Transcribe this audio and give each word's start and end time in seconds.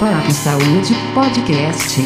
Papo 0.00 0.32
Saúde 0.32 0.94
Podcast. 1.12 2.00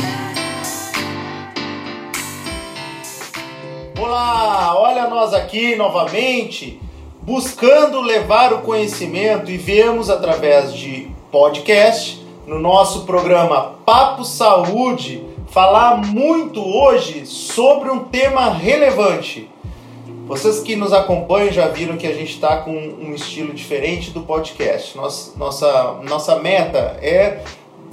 Olá, 3.97 4.75
olha 4.77 5.09
nós 5.09 5.33
aqui 5.33 5.77
novamente, 5.77 6.81
buscando 7.23 8.01
levar 8.01 8.53
o 8.53 8.63
conhecimento 8.63 9.49
e 9.49 9.57
viemos 9.57 10.11
através 10.11 10.75
de 10.75 11.09
podcast 11.31 12.21
no 12.49 12.59
nosso 12.59 13.05
programa 13.05 13.77
Papo 13.87 14.25
Saúde 14.25 15.25
falar 15.47 15.99
muito 15.99 16.61
hoje 16.61 17.25
sobre 17.27 17.93
um 17.93 18.01
tema 18.01 18.51
relevante. 18.51 19.49
Vocês 20.27 20.59
que 20.59 20.75
nos 20.75 20.93
acompanham 20.93 21.53
já 21.53 21.69
viram 21.69 21.97
que 21.97 22.09
a 22.09 22.15
gente 22.15 22.33
está 22.33 22.57
com 22.57 22.73
um 22.73 23.15
estilo 23.15 23.55
diferente 23.55 24.11
do 24.11 24.23
podcast. 24.23 24.97
Nossa, 24.97 25.39
nossa, 25.39 26.01
nossa 26.03 26.37
meta 26.41 26.99
é 27.01 27.45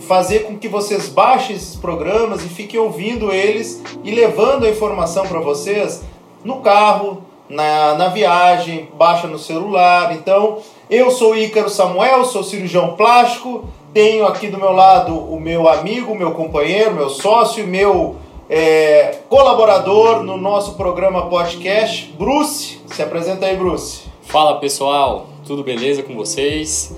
fazer 0.01 0.39
com 0.39 0.57
que 0.57 0.67
vocês 0.67 1.07
baixem 1.07 1.55
esses 1.55 1.75
programas 1.75 2.43
e 2.43 2.49
fiquem 2.49 2.79
ouvindo 2.79 3.31
eles 3.31 3.81
e 4.03 4.11
levando 4.11 4.65
a 4.65 4.69
informação 4.69 5.25
para 5.27 5.39
vocês 5.39 6.03
no 6.43 6.57
carro, 6.57 7.23
na, 7.47 7.95
na 7.95 8.07
viagem, 8.07 8.89
baixa 8.97 9.27
no 9.27 9.37
celular. 9.37 10.13
Então, 10.13 10.57
eu 10.89 11.11
sou 11.11 11.35
Ícaro 11.35 11.69
Samuel, 11.69 12.25
sou 12.25 12.43
cirurgião 12.43 12.95
plástico, 12.95 13.65
tenho 13.93 14.25
aqui 14.25 14.47
do 14.47 14.57
meu 14.57 14.71
lado 14.71 15.15
o 15.15 15.39
meu 15.39 15.67
amigo, 15.67 16.15
meu 16.15 16.31
companheiro, 16.31 16.95
meu 16.95 17.09
sócio, 17.09 17.65
meu 17.67 18.15
é, 18.49 19.19
colaborador 19.29 20.23
no 20.23 20.35
nosso 20.35 20.73
programa 20.73 21.27
podcast, 21.27 22.13
Bruce. 22.17 22.79
Se 22.87 23.01
apresenta 23.01 23.45
aí, 23.45 23.55
Bruce. 23.55 24.01
Fala 24.23 24.59
pessoal, 24.59 25.27
tudo 25.45 25.63
beleza 25.63 26.03
com 26.03 26.15
vocês? 26.15 26.93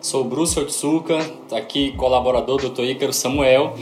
Sou 0.00 0.22
Bruce 0.22 0.58
Otsuka, 0.58 1.18
aqui 1.50 1.90
colaborador 1.96 2.60
do 2.60 2.68
Dr. 2.68 2.84
Ícaro 2.84 3.12
Samuel 3.12 3.74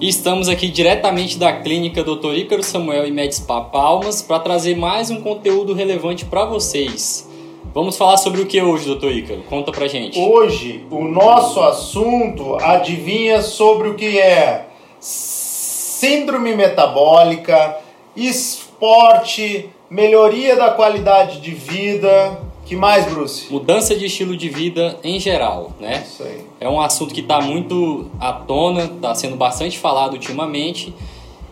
e 0.00 0.08
estamos 0.08 0.48
aqui 0.48 0.66
diretamente 0.68 1.38
da 1.38 1.52
clínica 1.52 2.02
Dr. 2.02 2.34
Ícaro 2.34 2.62
Samuel 2.62 3.06
e 3.06 3.12
Medspa 3.12 3.60
Palmas 3.60 4.20
para 4.20 4.40
trazer 4.40 4.76
mais 4.76 5.10
um 5.10 5.20
conteúdo 5.20 5.72
relevante 5.72 6.24
para 6.24 6.44
vocês. 6.44 7.30
Vamos 7.72 7.96
falar 7.96 8.16
sobre 8.16 8.40
o 8.40 8.46
que 8.46 8.60
hoje, 8.60 8.86
doutor 8.86 9.12
Ícaro? 9.12 9.42
Conta 9.42 9.70
pra 9.70 9.86
gente. 9.86 10.18
Hoje, 10.18 10.84
o 10.90 11.04
nosso 11.04 11.60
assunto, 11.60 12.56
adivinha 12.56 13.40
sobre 13.40 13.90
o 13.90 13.94
que 13.94 14.18
é 14.18 14.66
síndrome 14.98 16.52
metabólica, 16.56 17.78
esporte, 18.16 19.70
melhoria 19.88 20.56
da 20.56 20.72
qualidade 20.72 21.40
de 21.40 21.52
vida. 21.52 22.49
Que 22.70 22.76
mais, 22.76 23.04
Bruce? 23.04 23.52
Mudança 23.52 23.96
de 23.96 24.06
estilo 24.06 24.36
de 24.36 24.48
vida 24.48 24.96
em 25.02 25.18
geral, 25.18 25.72
né? 25.80 26.04
Isso 26.06 26.22
aí. 26.22 26.44
É 26.60 26.68
um 26.68 26.80
assunto 26.80 27.12
que 27.12 27.20
está 27.20 27.40
muito 27.40 28.08
à 28.20 28.32
tona, 28.32 28.84
está 28.84 29.12
sendo 29.12 29.34
bastante 29.34 29.76
falado 29.76 30.12
ultimamente. 30.12 30.94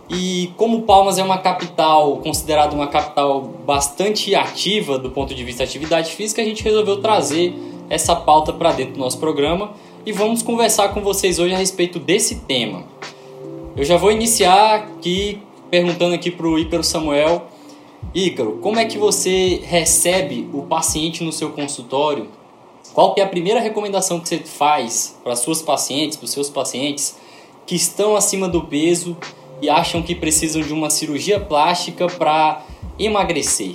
E 0.08 0.52
como 0.56 0.82
Palmas 0.82 1.18
é 1.18 1.24
uma 1.24 1.38
capital, 1.38 2.18
considerada 2.18 2.72
uma 2.72 2.86
capital 2.86 3.40
bastante 3.66 4.32
ativa 4.36 4.96
do 4.96 5.10
ponto 5.10 5.34
de 5.34 5.42
vista 5.42 5.64
de 5.64 5.70
atividade 5.70 6.12
física, 6.12 6.40
a 6.40 6.44
gente 6.44 6.62
resolveu 6.62 7.00
trazer 7.00 7.52
essa 7.90 8.14
pauta 8.14 8.52
para 8.52 8.70
dentro 8.70 8.92
do 8.92 9.00
nosso 9.00 9.18
programa 9.18 9.72
e 10.06 10.12
vamos 10.12 10.40
conversar 10.40 10.90
com 10.90 11.00
vocês 11.00 11.40
hoje 11.40 11.52
a 11.52 11.58
respeito 11.58 11.98
desse 11.98 12.42
tema. 12.42 12.84
Eu 13.76 13.84
já 13.84 13.96
vou 13.96 14.12
iniciar 14.12 14.76
aqui 14.76 15.42
perguntando 15.68 16.14
aqui 16.14 16.30
para 16.30 16.46
o 16.46 16.56
Ícaro 16.56 16.84
Samuel. 16.84 17.42
Ícaro, 18.14 18.58
como 18.62 18.78
é 18.78 18.84
que 18.84 18.96
você 18.96 19.60
recebe 19.64 20.48
o 20.52 20.62
paciente 20.62 21.22
no 21.22 21.32
seu 21.32 21.50
consultório? 21.50 22.28
Qual 22.94 23.14
que 23.14 23.20
é 23.20 23.24
a 23.24 23.28
primeira 23.28 23.60
recomendação 23.60 24.18
que 24.18 24.28
você 24.28 24.38
faz 24.38 25.16
para 25.22 25.36
suas 25.36 25.60
pacientes, 25.60 26.16
para 26.16 26.24
os 26.24 26.30
seus 26.30 26.48
pacientes 26.48 27.16
que 27.66 27.74
estão 27.74 28.16
acima 28.16 28.48
do 28.48 28.62
peso 28.62 29.16
e 29.60 29.68
acham 29.68 30.02
que 30.02 30.14
precisam 30.14 30.62
de 30.62 30.72
uma 30.72 30.90
cirurgia 30.90 31.38
plástica 31.38 32.06
para 32.06 32.64
emagrecer? 32.98 33.74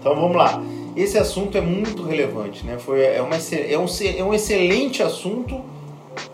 Então 0.00 0.14
vamos 0.16 0.36
lá. 0.36 0.62
Esse 0.96 1.18
assunto 1.18 1.56
é 1.56 1.60
muito 1.60 2.02
relevante, 2.02 2.64
né? 2.64 2.78
Foi, 2.78 3.02
é, 3.02 3.22
uma, 3.22 3.36
é, 3.36 3.78
um, 3.78 3.86
é 4.18 4.24
um 4.24 4.34
excelente 4.34 5.02
assunto 5.02 5.60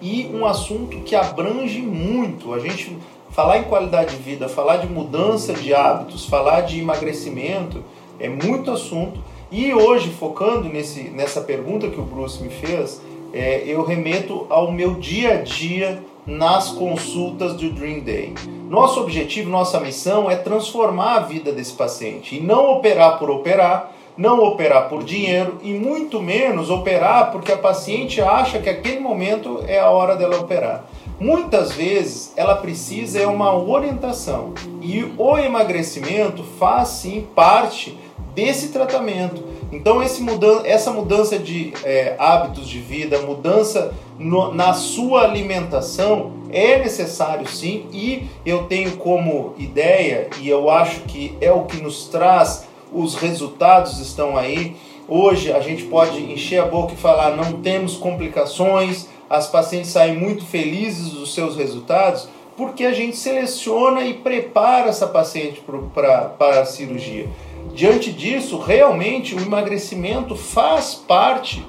e 0.00 0.31
um 0.32 0.47
assunto 0.47 1.00
que 1.00 1.15
abrange 1.15 1.81
muito. 1.81 2.55
A 2.55 2.59
gente 2.60 2.97
falar 3.36 3.58
em 3.58 3.64
qualidade 3.64 4.16
de 4.16 4.22
vida, 4.22 4.48
falar 4.48 4.78
de 4.78 4.86
mudança 4.86 5.52
de 5.52 5.74
hábitos, 5.74 6.24
falar 6.24 6.62
de 6.62 6.80
emagrecimento 6.80 7.84
é 8.19 8.30
muito 8.30 8.70
assunto. 8.70 9.20
E 9.52 9.74
hoje, 9.74 10.08
focando 10.08 10.70
nesse, 10.70 11.10
nessa 11.10 11.42
pergunta 11.42 11.91
que 11.91 12.00
o 12.00 12.02
Bruce 12.02 12.42
me 12.42 12.48
fez, 12.48 13.02
é, 13.34 13.62
eu 13.66 13.84
remeto 13.84 14.46
ao 14.48 14.72
meu 14.72 14.94
dia 14.94 15.34
a 15.34 15.42
dia 15.42 16.02
nas 16.26 16.70
consultas 16.70 17.52
do 17.52 17.70
Dream 17.70 18.00
Day. 18.00 18.32
Nosso 18.70 19.02
objetivo, 19.02 19.50
nossa 19.50 19.78
missão 19.80 20.30
é 20.30 20.36
transformar 20.36 21.16
a 21.16 21.20
vida 21.20 21.52
desse 21.52 21.75
paciente 21.75 22.36
e 22.36 22.41
não 22.41 22.72
operar 22.72 23.19
por 23.19 23.28
operar, 23.28 23.92
não 24.16 24.42
operar 24.42 24.88
por 24.88 25.04
dinheiro 25.04 25.58
e 25.62 25.75
muito 25.75 26.22
menos 26.22 26.70
operar 26.70 27.30
porque 27.32 27.52
a 27.52 27.58
paciente 27.58 28.19
acha 28.19 28.60
que 28.60 28.70
aquele 28.70 28.98
momento 28.98 29.62
é 29.69 29.78
a 29.78 29.91
hora 29.91 30.16
dela 30.16 30.38
operar. 30.38 30.86
Muitas 31.19 31.72
vezes 31.72 32.32
ela 32.37 32.56
precisa 32.56 33.19
é 33.19 33.27
uma 33.27 33.54
orientação 33.54 34.53
e 34.82 35.12
o 35.16 35.38
emagrecimento 35.38 36.43
faz 36.59 36.88
sim 36.88 37.27
parte 37.34 37.97
desse 38.34 38.69
tratamento. 38.69 39.43
Então 39.72 40.03
mudan 40.21 40.60
essa 40.65 40.91
mudança 40.91 41.38
de 41.38 41.72
é, 41.82 42.15
hábitos 42.19 42.69
de 42.69 42.78
vida, 42.78 43.22
mudança 43.22 43.94
no, 44.19 44.53
na 44.53 44.75
sua 44.75 45.22
alimentação 45.22 46.32
é 46.53 46.78
necessário 46.78 47.49
sim 47.49 47.87
e 47.91 48.28
eu 48.44 48.65
tenho 48.65 48.99
como 48.99 49.55
ideia 49.56 50.28
e 50.41 50.49
eu 50.49 50.69
acho 50.69 51.00
que 51.00 51.37
é 51.41 51.50
o 51.50 51.65
que 51.65 51.78
nos 51.78 52.09
traz 52.09 52.69
os 52.93 53.15
resultados 53.15 53.99
estão 54.00 54.37
aí. 54.37 54.76
Hoje 55.09 55.53
a 55.53 55.60
gente 55.60 55.84
pode 55.84 56.21
encher 56.21 56.60
a 56.60 56.66
boca 56.66 56.93
e 56.93 56.97
falar 56.97 57.37
não 57.37 57.60
temos 57.62 57.97
complicações, 57.97 59.09
as 59.28 59.48
pacientes 59.48 59.91
saem 59.91 60.16
muito 60.16 60.44
felizes 60.44 61.10
dos 61.10 61.34
seus 61.34 61.56
resultados, 61.56 62.28
porque 62.56 62.84
a 62.84 62.92
gente 62.92 63.16
seleciona 63.16 64.03
e 64.03 64.14
prepara 64.14 64.88
essa 64.88 65.06
paciente 65.06 65.62
para 65.94 66.60
a 66.60 66.64
cirurgia. 66.64 67.28
Diante 67.75 68.10
disso, 68.10 68.59
realmente 68.59 69.34
o 69.34 69.41
emagrecimento 69.41 70.34
faz 70.34 70.94
parte 70.94 71.64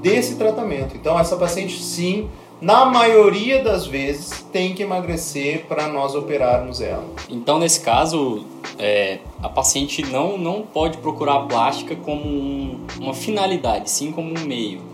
desse 0.00 0.36
tratamento. 0.36 0.96
Então, 0.96 1.18
essa 1.18 1.36
paciente, 1.36 1.78
sim, 1.82 2.30
na 2.60 2.84
maioria 2.86 3.62
das 3.62 3.86
vezes, 3.86 4.44
tem 4.52 4.74
que 4.74 4.82
emagrecer 4.82 5.66
para 5.66 5.88
nós 5.88 6.14
operarmos 6.14 6.80
ela. 6.80 7.04
Então, 7.28 7.58
nesse 7.58 7.80
caso, 7.80 8.44
é, 8.78 9.18
a 9.42 9.48
paciente 9.48 10.02
não, 10.02 10.38
não 10.38 10.62
pode 10.62 10.98
procurar 10.98 11.34
a 11.34 11.40
plástica 11.40 11.94
como 11.96 12.24
um, 12.24 12.86
uma 12.98 13.14
finalidade, 13.14 13.90
sim 13.90 14.12
como 14.12 14.30
um 14.30 14.46
meio. 14.46 14.89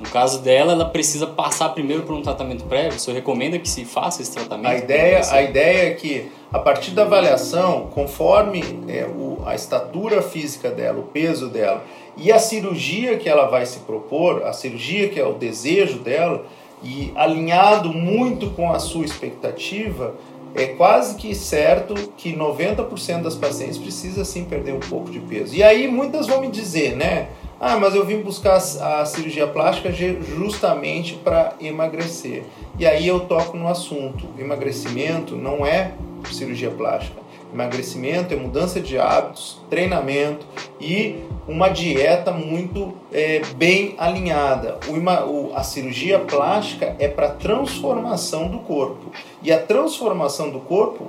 No 0.00 0.08
caso 0.08 0.40
dela, 0.40 0.72
ela 0.72 0.86
precisa 0.86 1.26
passar 1.26 1.68
primeiro 1.70 2.04
por 2.04 2.14
um 2.14 2.22
tratamento 2.22 2.64
prévio. 2.64 2.96
O 2.96 2.98
senhor 2.98 3.16
recomenda 3.16 3.58
que 3.58 3.68
se 3.68 3.84
faça 3.84 4.22
esse 4.22 4.32
tratamento? 4.32 4.72
A 4.72 4.76
ideia, 4.78 5.20
a 5.30 5.42
ideia 5.42 5.90
é 5.90 5.94
que, 5.94 6.32
a 6.50 6.58
partir 6.58 6.92
da 6.92 7.02
avaliação, 7.02 7.88
conforme 7.92 8.64
é, 8.88 9.04
o, 9.04 9.42
a 9.44 9.54
estatura 9.54 10.22
física 10.22 10.70
dela, 10.70 11.00
o 11.00 11.02
peso 11.02 11.48
dela 11.48 11.84
e 12.16 12.32
a 12.32 12.38
cirurgia 12.38 13.18
que 13.18 13.28
ela 13.28 13.46
vai 13.46 13.66
se 13.66 13.80
propor, 13.80 14.42
a 14.44 14.54
cirurgia 14.54 15.10
que 15.10 15.20
é 15.20 15.26
o 15.26 15.34
desejo 15.34 15.98
dela, 15.98 16.46
e 16.82 17.12
alinhado 17.14 17.92
muito 17.92 18.50
com 18.52 18.72
a 18.72 18.78
sua 18.78 19.04
expectativa, 19.04 20.14
é 20.54 20.66
quase 20.66 21.14
que 21.16 21.34
certo 21.34 21.94
que 22.16 22.34
90% 22.34 23.22
das 23.22 23.34
pacientes 23.34 23.76
precisa 23.76 24.24
sim 24.24 24.44
perder 24.44 24.72
um 24.72 24.80
pouco 24.80 25.10
de 25.10 25.20
peso. 25.20 25.54
E 25.54 25.62
aí 25.62 25.86
muitas 25.86 26.26
vão 26.26 26.40
me 26.40 26.48
dizer, 26.48 26.96
né? 26.96 27.28
Ah, 27.62 27.76
mas 27.76 27.94
eu 27.94 28.06
vim 28.06 28.22
buscar 28.22 28.56
a 28.56 29.04
cirurgia 29.04 29.46
plástica 29.46 29.92
justamente 29.92 31.16
para 31.16 31.52
emagrecer. 31.60 32.44
E 32.78 32.86
aí 32.86 33.06
eu 33.06 33.20
toco 33.20 33.54
no 33.54 33.68
assunto. 33.68 34.26
Emagrecimento 34.38 35.36
não 35.36 35.66
é 35.66 35.92
cirurgia 36.32 36.70
plástica. 36.70 37.20
Emagrecimento 37.52 38.32
é 38.32 38.36
mudança 38.38 38.80
de 38.80 38.98
hábitos, 38.98 39.60
treinamento 39.68 40.46
e 40.80 41.16
uma 41.46 41.68
dieta 41.68 42.32
muito 42.32 42.94
é, 43.12 43.42
bem 43.56 43.94
alinhada. 43.98 44.78
O, 44.88 45.54
a 45.54 45.62
cirurgia 45.62 46.18
plástica 46.18 46.96
é 46.98 47.08
para 47.08 47.28
transformação 47.28 48.48
do 48.48 48.60
corpo. 48.60 49.12
E 49.42 49.52
a 49.52 49.60
transformação 49.60 50.48
do 50.48 50.60
corpo 50.60 51.08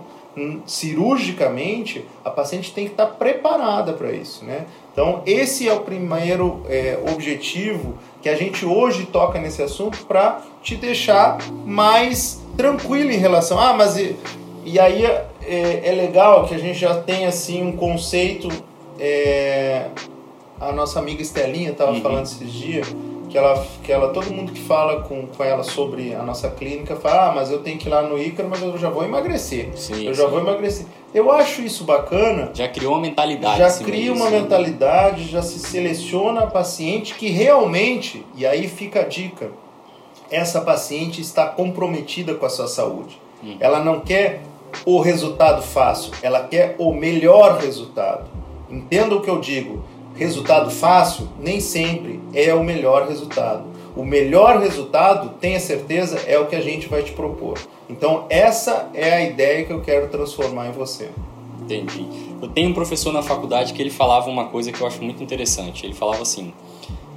cirurgicamente, 0.65 2.05
a 2.23 2.29
paciente 2.29 2.73
tem 2.73 2.85
que 2.85 2.91
estar 2.91 3.05
preparada 3.05 3.93
para 3.93 4.11
isso, 4.11 4.45
né? 4.45 4.65
Então, 4.91 5.21
esse 5.25 5.67
é 5.67 5.73
o 5.73 5.81
primeiro 5.81 6.65
é, 6.69 6.99
objetivo 7.13 7.95
que 8.21 8.29
a 8.29 8.35
gente 8.35 8.65
hoje 8.65 9.05
toca 9.05 9.39
nesse 9.39 9.61
assunto 9.61 10.05
para 10.05 10.41
te 10.61 10.75
deixar 10.75 11.37
mais 11.65 12.41
tranquilo 12.55 13.11
em 13.11 13.17
relação. 13.17 13.59
Ah, 13.59 13.73
mas 13.73 13.97
e, 13.97 14.15
e 14.63 14.79
aí 14.79 15.05
é, 15.05 15.81
é, 15.83 15.91
legal 15.91 16.45
que 16.45 16.55
a 16.55 16.57
gente 16.57 16.79
já 16.79 16.95
tem 17.01 17.25
assim 17.25 17.63
um 17.63 17.75
conceito. 17.75 18.49
É, 18.99 19.87
a 20.59 20.71
nossa 20.71 20.99
amiga 20.99 21.21
Estelinha 21.21 21.71
estava 21.71 21.91
uhum. 21.91 22.01
falando 22.01 22.25
esses 22.25 22.51
dias 22.51 22.87
que 23.31 23.37
ela, 23.37 23.65
que 23.81 23.91
ela 23.91 24.09
todo 24.09 24.29
mundo 24.29 24.51
que 24.51 24.59
fala 24.59 25.03
com, 25.03 25.25
com 25.25 25.43
ela 25.43 25.63
sobre 25.63 26.13
a 26.13 26.21
nossa 26.21 26.49
clínica 26.49 26.97
fala, 26.97 27.29
ah, 27.29 27.31
mas 27.33 27.49
eu 27.49 27.59
tenho 27.59 27.77
que 27.77 27.87
ir 27.87 27.89
lá 27.89 28.01
no 28.01 28.21
Ícaro, 28.21 28.49
mas 28.49 28.61
eu 28.61 28.77
já 28.77 28.89
vou 28.89 29.05
emagrecer. 29.05 29.71
Sim, 29.75 30.05
eu 30.05 30.13
já 30.13 30.25
sim. 30.25 30.29
vou 30.29 30.39
emagrecer. 30.41 30.85
Eu 31.13 31.31
acho 31.31 31.61
isso 31.61 31.85
bacana. 31.85 32.51
Já 32.53 32.67
criou 32.67 32.93
uma 32.93 33.01
mentalidade. 33.01 33.57
Já 33.57 33.71
cria 33.83 34.11
uma 34.11 34.29
né? 34.29 34.41
mentalidade, 34.41 35.27
já 35.27 35.41
se 35.41 35.59
seleciona 35.59 36.41
a 36.41 36.47
paciente 36.47 37.15
que 37.15 37.29
realmente, 37.29 38.25
e 38.35 38.45
aí 38.45 38.67
fica 38.67 39.01
a 39.01 39.03
dica, 39.03 39.51
essa 40.29 40.61
paciente 40.61 41.21
está 41.21 41.45
comprometida 41.45 42.35
com 42.35 42.45
a 42.45 42.49
sua 42.49 42.67
saúde. 42.67 43.19
Hum. 43.43 43.55
Ela 43.59 43.83
não 43.83 44.01
quer 44.01 44.41
o 44.85 44.99
resultado 44.99 45.61
fácil, 45.61 46.13
ela 46.21 46.41
quer 46.43 46.75
o 46.77 46.93
melhor 46.93 47.59
resultado. 47.59 48.29
Entenda 48.69 49.15
o 49.15 49.21
que 49.21 49.29
eu 49.29 49.39
digo. 49.39 49.83
Resultado 50.21 50.69
fácil 50.69 51.27
nem 51.39 51.59
sempre 51.59 52.19
é 52.31 52.53
o 52.53 52.63
melhor 52.63 53.07
resultado. 53.07 53.63
O 53.95 54.05
melhor 54.05 54.59
resultado, 54.59 55.31
tenha 55.39 55.59
certeza, 55.59 56.19
é 56.27 56.37
o 56.37 56.45
que 56.45 56.55
a 56.55 56.61
gente 56.61 56.87
vai 56.87 57.01
te 57.01 57.11
propor. 57.11 57.57
Então, 57.89 58.27
essa 58.29 58.91
é 58.93 59.13
a 59.13 59.23
ideia 59.23 59.65
que 59.65 59.73
eu 59.73 59.81
quero 59.81 60.09
transformar 60.09 60.67
em 60.67 60.73
você. 60.73 61.09
Entendi. 61.59 62.05
Eu 62.39 62.47
tenho 62.49 62.69
um 62.69 62.73
professor 62.75 63.11
na 63.11 63.23
faculdade 63.23 63.73
que 63.73 63.81
ele 63.81 63.89
falava 63.89 64.29
uma 64.29 64.45
coisa 64.45 64.71
que 64.71 64.79
eu 64.79 64.85
acho 64.85 65.01
muito 65.01 65.23
interessante. 65.23 65.87
Ele 65.87 65.95
falava 65.95 66.21
assim: 66.21 66.53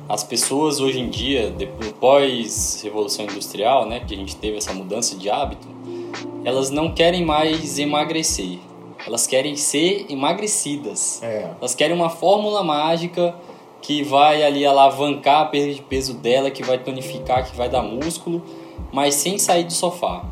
as 0.09 0.25
pessoas 0.25 0.81
hoje 0.81 0.99
em 0.99 1.11
dia, 1.11 1.51
depois 1.51 1.93
pós 2.01 2.81
revolução 2.83 3.27
industrial, 3.27 3.87
né, 3.87 4.01
que 4.01 4.15
a 4.15 4.17
gente 4.17 4.35
teve 4.35 4.57
essa 4.57 4.73
mudança 4.73 5.15
de 5.15 5.29
hábito, 5.29 5.69
elas 6.43 6.71
não 6.71 6.95
querem 6.95 7.23
mais 7.23 7.79
emagrecer. 7.79 8.61
Elas 9.07 9.27
querem 9.27 9.55
ser 9.57 10.07
emagrecidas. 10.09 11.23
É. 11.23 11.51
Elas 11.61 11.75
querem 11.75 11.95
uma 11.95 12.09
fórmula 12.11 12.63
mágica 12.63 13.35
que 13.83 14.03
vai 14.03 14.43
ali 14.43 14.65
alavancar 14.65 15.43
a 15.43 15.45
perda 15.47 15.75
de 15.75 15.83
peso 15.83 16.15
dela, 16.15 16.51
que 16.51 16.63
vai 16.63 16.79
tonificar, 16.79 17.49
que 17.49 17.55
vai 17.57 17.69
dar 17.69 17.83
músculo, 17.83 18.43
mas 18.93 19.15
sem 19.15 19.37
sair 19.39 19.65
do 19.65 19.73
sofá. 19.73 20.25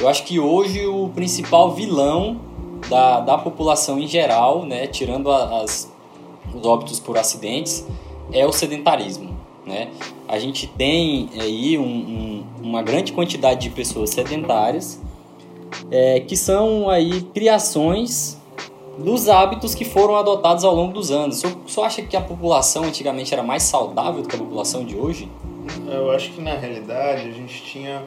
Eu 0.00 0.08
acho 0.08 0.24
que 0.24 0.38
hoje 0.38 0.86
o 0.86 1.08
principal 1.14 1.72
vilão 1.72 2.40
da, 2.88 3.20
da 3.20 3.38
população 3.38 3.98
em 3.98 4.06
geral, 4.06 4.64
né, 4.64 4.86
tirando 4.86 5.30
as, 5.30 5.92
os 6.54 6.64
óbitos 6.66 7.00
por 7.00 7.18
acidentes, 7.18 7.84
é 8.32 8.46
o 8.46 8.52
sedentarismo. 8.52 9.34
Né? 9.66 9.88
A 10.28 10.38
gente 10.38 10.66
tem 10.66 11.30
aí 11.40 11.78
um- 11.78 11.82
um- 11.82 12.44
uma 12.62 12.82
grande 12.82 13.12
quantidade 13.12 13.62
de 13.62 13.70
pessoas 13.70 14.10
sedentárias 14.10 15.00
é, 15.90 16.20
que 16.20 16.36
são 16.36 16.88
aí 16.88 17.22
criações 17.34 18.38
dos 18.98 19.28
hábitos 19.28 19.74
que 19.74 19.84
foram 19.84 20.16
adotados 20.16 20.64
ao 20.64 20.74
longo 20.74 20.92
dos 20.92 21.10
anos. 21.10 21.42
O 21.42 21.68
senhor, 21.68 21.86
acha 21.86 22.02
que 22.02 22.16
a 22.16 22.20
população 22.20 22.84
antigamente 22.84 23.32
era 23.34 23.42
mais 23.42 23.64
saudável 23.64 24.22
do 24.22 24.28
que 24.28 24.36
a 24.36 24.38
população 24.38 24.84
de 24.84 24.96
hoje? 24.96 25.28
Eu 25.90 26.10
acho 26.10 26.30
que 26.32 26.40
na 26.40 26.54
realidade 26.54 27.28
a 27.28 27.32
gente 27.32 27.62
tinha 27.64 28.02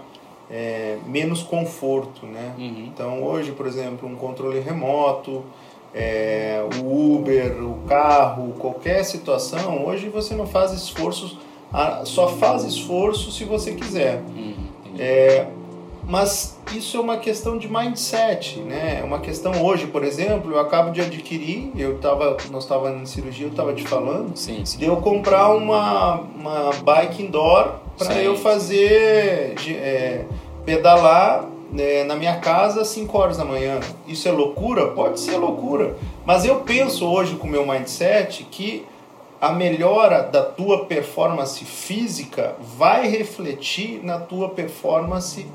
é, 0.49 0.97
menos 1.05 1.43
conforto, 1.43 2.25
né? 2.25 2.53
Uhum. 2.57 2.85
Então 2.87 3.23
hoje, 3.23 3.51
por 3.51 3.67
exemplo, 3.67 4.07
um 4.07 4.15
controle 4.15 4.59
remoto, 4.59 5.43
é, 5.93 6.63
o 6.81 7.15
Uber, 7.15 7.61
o 7.63 7.79
carro, 7.87 8.53
qualquer 8.59 9.03
situação, 9.03 9.85
hoje 9.85 10.07
você 10.07 10.35
não 10.35 10.45
faz 10.45 10.71
esforços, 10.71 11.37
a- 11.73 12.03
só 12.05 12.27
faz 12.29 12.63
esforço 12.63 13.31
se 13.31 13.43
você 13.43 13.73
quiser. 13.73 14.21
Uhum. 14.29 14.53
É, 14.97 15.47
mas 16.07 16.57
isso 16.73 16.95
é 16.95 16.99
uma 17.01 17.17
questão 17.17 17.57
de 17.57 17.67
mindset, 17.67 18.59
né? 18.59 18.99
É 19.01 19.03
uma 19.03 19.19
questão 19.19 19.61
hoje, 19.61 19.87
por 19.87 20.05
exemplo, 20.05 20.51
eu 20.53 20.59
acabo 20.59 20.89
de 20.89 21.01
adquirir, 21.01 21.71
eu 21.75 21.97
tava, 21.97 22.37
nós 22.49 22.63
estávamos 22.63 23.01
em 23.01 23.05
cirurgia, 23.05 23.45
eu 23.45 23.51
estava 23.51 23.73
te 23.73 23.83
falando, 23.83 24.35
Sim, 24.35 24.65
sim. 24.65 24.77
de 24.77 24.85
eu 24.85 24.95
comprar 24.97 25.49
uma, 25.49 26.21
uma 26.21 26.71
bike 26.81 27.23
indoor 27.23 27.75
para 27.97 28.15
eu 28.21 28.37
fazer 28.37 29.55
é, 29.67 30.23
pedalar 30.65 31.45
né, 31.71 32.05
na 32.05 32.15
minha 32.15 32.37
casa 32.37 32.81
às 32.81 32.87
5 32.87 33.17
horas 33.17 33.37
da 33.37 33.43
manhã. 33.43 33.81
Isso 34.07 34.29
é 34.29 34.31
loucura? 34.31 34.87
Pode 34.87 35.19
ser 35.19 35.35
loucura. 35.35 35.97
Mas 36.25 36.45
eu 36.45 36.61
penso 36.61 37.05
hoje 37.05 37.35
com 37.35 37.47
o 37.47 37.49
meu 37.49 37.67
mindset 37.67 38.45
que 38.49 38.85
a 39.41 39.51
melhora 39.51 40.23
da 40.23 40.41
tua 40.41 40.85
performance 40.85 41.63
física 41.63 42.55
vai 42.59 43.07
refletir 43.07 43.99
na 44.03 44.19
tua 44.19 44.49
performance 44.49 45.45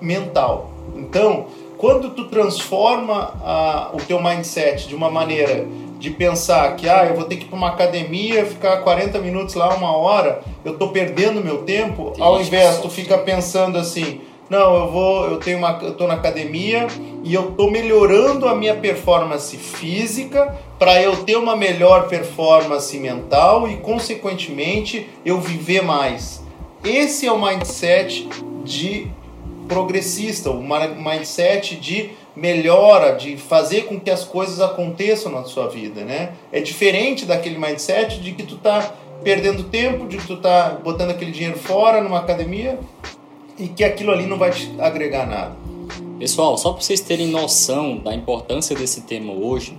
mental. 0.00 0.70
Então, 0.96 1.46
quando 1.78 2.10
tu 2.10 2.24
transforma 2.24 3.34
ah, 3.42 3.90
o 3.92 3.98
teu 3.98 4.22
mindset 4.22 4.88
de 4.88 4.94
uma 4.94 5.10
maneira 5.10 5.66
de 5.98 6.10
pensar 6.10 6.76
que 6.76 6.88
ah, 6.88 7.06
eu 7.06 7.14
vou 7.14 7.24
ter 7.24 7.36
que 7.36 7.44
ir 7.44 7.48
para 7.48 7.56
uma 7.56 7.68
academia, 7.68 8.44
ficar 8.44 8.78
40 8.78 9.18
minutos 9.18 9.54
lá, 9.54 9.74
uma 9.74 9.96
hora, 9.96 10.42
eu 10.64 10.76
tô 10.76 10.88
perdendo 10.88 11.42
meu 11.42 11.58
tempo, 11.58 12.10
Tem 12.10 12.22
ao 12.22 12.40
invés 12.40 12.78
tu 12.78 12.90
fica 12.90 13.16
pensando 13.18 13.78
assim, 13.78 14.20
não, 14.48 14.76
eu 14.76 14.90
vou, 14.90 15.30
eu 15.30 15.36
tenho 15.38 15.58
uma, 15.58 15.78
eu 15.82 15.94
tô 15.94 16.06
na 16.06 16.14
academia 16.14 16.86
e 17.22 17.32
eu 17.32 17.52
tô 17.52 17.70
melhorando 17.70 18.46
a 18.46 18.54
minha 18.54 18.74
performance 18.74 19.56
física 19.56 20.54
para 20.78 21.00
eu 21.02 21.16
ter 21.24 21.36
uma 21.36 21.56
melhor 21.56 22.08
performance 22.08 22.96
mental 22.98 23.66
e 23.68 23.76
consequentemente 23.78 25.08
eu 25.24 25.40
viver 25.40 25.82
mais. 25.82 26.42
Esse 26.84 27.26
é 27.26 27.32
o 27.32 27.42
mindset 27.42 28.28
de 28.62 29.10
progressista, 29.68 30.52
ma- 30.52 30.88
mindset 30.88 31.76
de 31.76 32.10
melhora, 32.36 33.12
de 33.12 33.36
fazer 33.36 33.82
com 33.82 33.98
que 33.98 34.10
as 34.10 34.24
coisas 34.24 34.60
aconteçam 34.60 35.30
na 35.30 35.44
sua 35.44 35.68
vida, 35.68 36.04
né? 36.04 36.32
É 36.52 36.60
diferente 36.60 37.24
daquele 37.24 37.58
mindset 37.58 38.20
de 38.20 38.32
que 38.32 38.42
tu 38.42 38.56
tá 38.56 38.92
perdendo 39.22 39.64
tempo, 39.64 40.06
de 40.06 40.16
que 40.18 40.26
tu 40.26 40.36
tá 40.36 40.78
botando 40.82 41.10
aquele 41.10 41.30
dinheiro 41.30 41.58
fora 41.58 42.02
numa 42.02 42.18
academia 42.18 42.78
e 43.58 43.68
que 43.68 43.84
aquilo 43.84 44.10
ali 44.12 44.26
não 44.26 44.36
vai 44.36 44.50
te 44.50 44.70
agregar 44.78 45.26
nada. 45.26 45.56
Pessoal, 46.18 46.58
só 46.58 46.72
para 46.72 46.82
vocês 46.82 47.00
terem 47.00 47.28
noção 47.28 47.98
da 47.98 48.14
importância 48.14 48.74
desse 48.74 49.02
tema 49.02 49.32
hoje, 49.32 49.78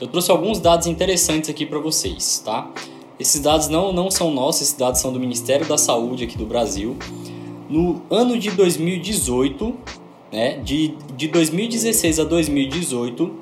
eu 0.00 0.06
trouxe 0.08 0.30
alguns 0.30 0.58
dados 0.58 0.86
interessantes 0.86 1.48
aqui 1.48 1.64
para 1.64 1.78
vocês, 1.78 2.42
tá? 2.44 2.68
Esses 3.18 3.40
dados 3.40 3.68
não, 3.68 3.92
não 3.92 4.10
são 4.10 4.30
nossos, 4.30 4.62
esses 4.62 4.74
dados 4.74 5.00
são 5.00 5.12
do 5.12 5.20
Ministério 5.20 5.66
da 5.66 5.78
Saúde 5.78 6.24
aqui 6.24 6.36
do 6.36 6.46
Brasil. 6.46 6.96
No 7.72 8.02
ano 8.10 8.38
de 8.38 8.50
2018, 8.50 9.74
né, 10.30 10.58
de, 10.58 10.94
de 11.16 11.26
2016 11.28 12.20
a 12.20 12.24
2018, 12.24 13.34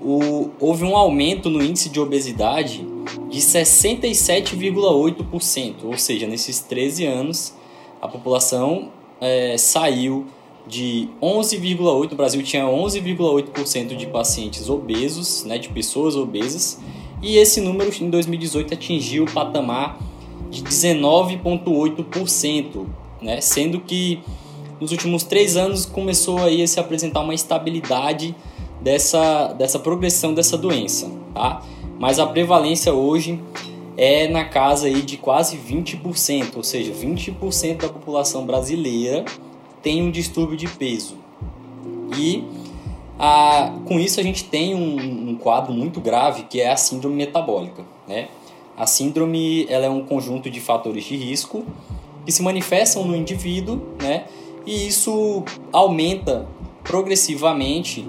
o, 0.00 0.50
houve 0.60 0.84
um 0.84 0.96
aumento 0.96 1.50
no 1.50 1.60
índice 1.60 1.88
de 1.88 1.98
obesidade 1.98 2.86
de 3.28 3.40
67,8%, 3.40 5.74
ou 5.82 5.98
seja, 5.98 6.28
nesses 6.28 6.60
13 6.60 7.04
anos 7.04 7.52
a 8.00 8.06
população 8.06 8.90
eh, 9.20 9.56
saiu 9.58 10.24
de 10.68 11.08
11,8%, 11.20 12.12
o 12.12 12.14
Brasil 12.14 12.44
tinha 12.44 12.66
11,8% 12.66 13.96
de 13.96 14.06
pacientes 14.06 14.70
obesos, 14.70 15.42
né, 15.42 15.58
de 15.58 15.70
pessoas 15.70 16.14
obesas, 16.14 16.80
e 17.20 17.38
esse 17.38 17.60
número 17.60 17.90
em 18.00 18.08
2018 18.08 18.72
atingiu 18.72 19.24
o 19.24 19.32
patamar 19.32 19.98
de 20.48 20.62
19,8%, 20.62 23.02
né, 23.24 23.40
sendo 23.40 23.80
que 23.80 24.22
nos 24.78 24.92
últimos 24.92 25.24
três 25.24 25.56
anos 25.56 25.86
começou 25.86 26.38
aí 26.38 26.62
a 26.62 26.66
se 26.66 26.78
apresentar 26.78 27.20
uma 27.20 27.34
estabilidade 27.34 28.34
dessa, 28.82 29.54
dessa 29.54 29.78
progressão 29.78 30.34
dessa 30.34 30.58
doença, 30.58 31.10
tá? 31.32 31.62
Mas 31.98 32.18
a 32.18 32.26
prevalência 32.26 32.92
hoje 32.92 33.40
é 33.96 34.28
na 34.28 34.44
casa 34.44 34.88
aí 34.88 35.00
de 35.00 35.16
quase 35.16 35.56
20%, 35.56 36.56
ou 36.56 36.62
seja, 36.62 36.92
20% 36.92 37.78
da 37.78 37.88
população 37.88 38.44
brasileira 38.44 39.24
tem 39.82 40.02
um 40.02 40.10
distúrbio 40.10 40.56
de 40.56 40.68
peso. 40.68 41.16
E 42.18 42.44
a, 43.18 43.72
com 43.86 43.98
isso 43.98 44.20
a 44.20 44.22
gente 44.22 44.44
tem 44.44 44.74
um, 44.74 45.30
um 45.30 45.36
quadro 45.36 45.72
muito 45.72 46.00
grave 46.00 46.42
que 46.42 46.60
é 46.60 46.70
a 46.70 46.76
síndrome 46.76 47.16
metabólica, 47.16 47.84
né? 48.06 48.28
A 48.76 48.86
síndrome 48.86 49.66
ela 49.68 49.86
é 49.86 49.90
um 49.90 50.04
conjunto 50.04 50.50
de 50.50 50.60
fatores 50.60 51.04
de 51.04 51.16
risco 51.16 51.64
que 52.24 52.32
se 52.32 52.42
manifestam 52.42 53.04
no 53.04 53.14
indivíduo, 53.14 53.80
né? 54.00 54.24
E 54.66 54.86
isso 54.86 55.42
aumenta 55.72 56.46
progressivamente 56.82 58.06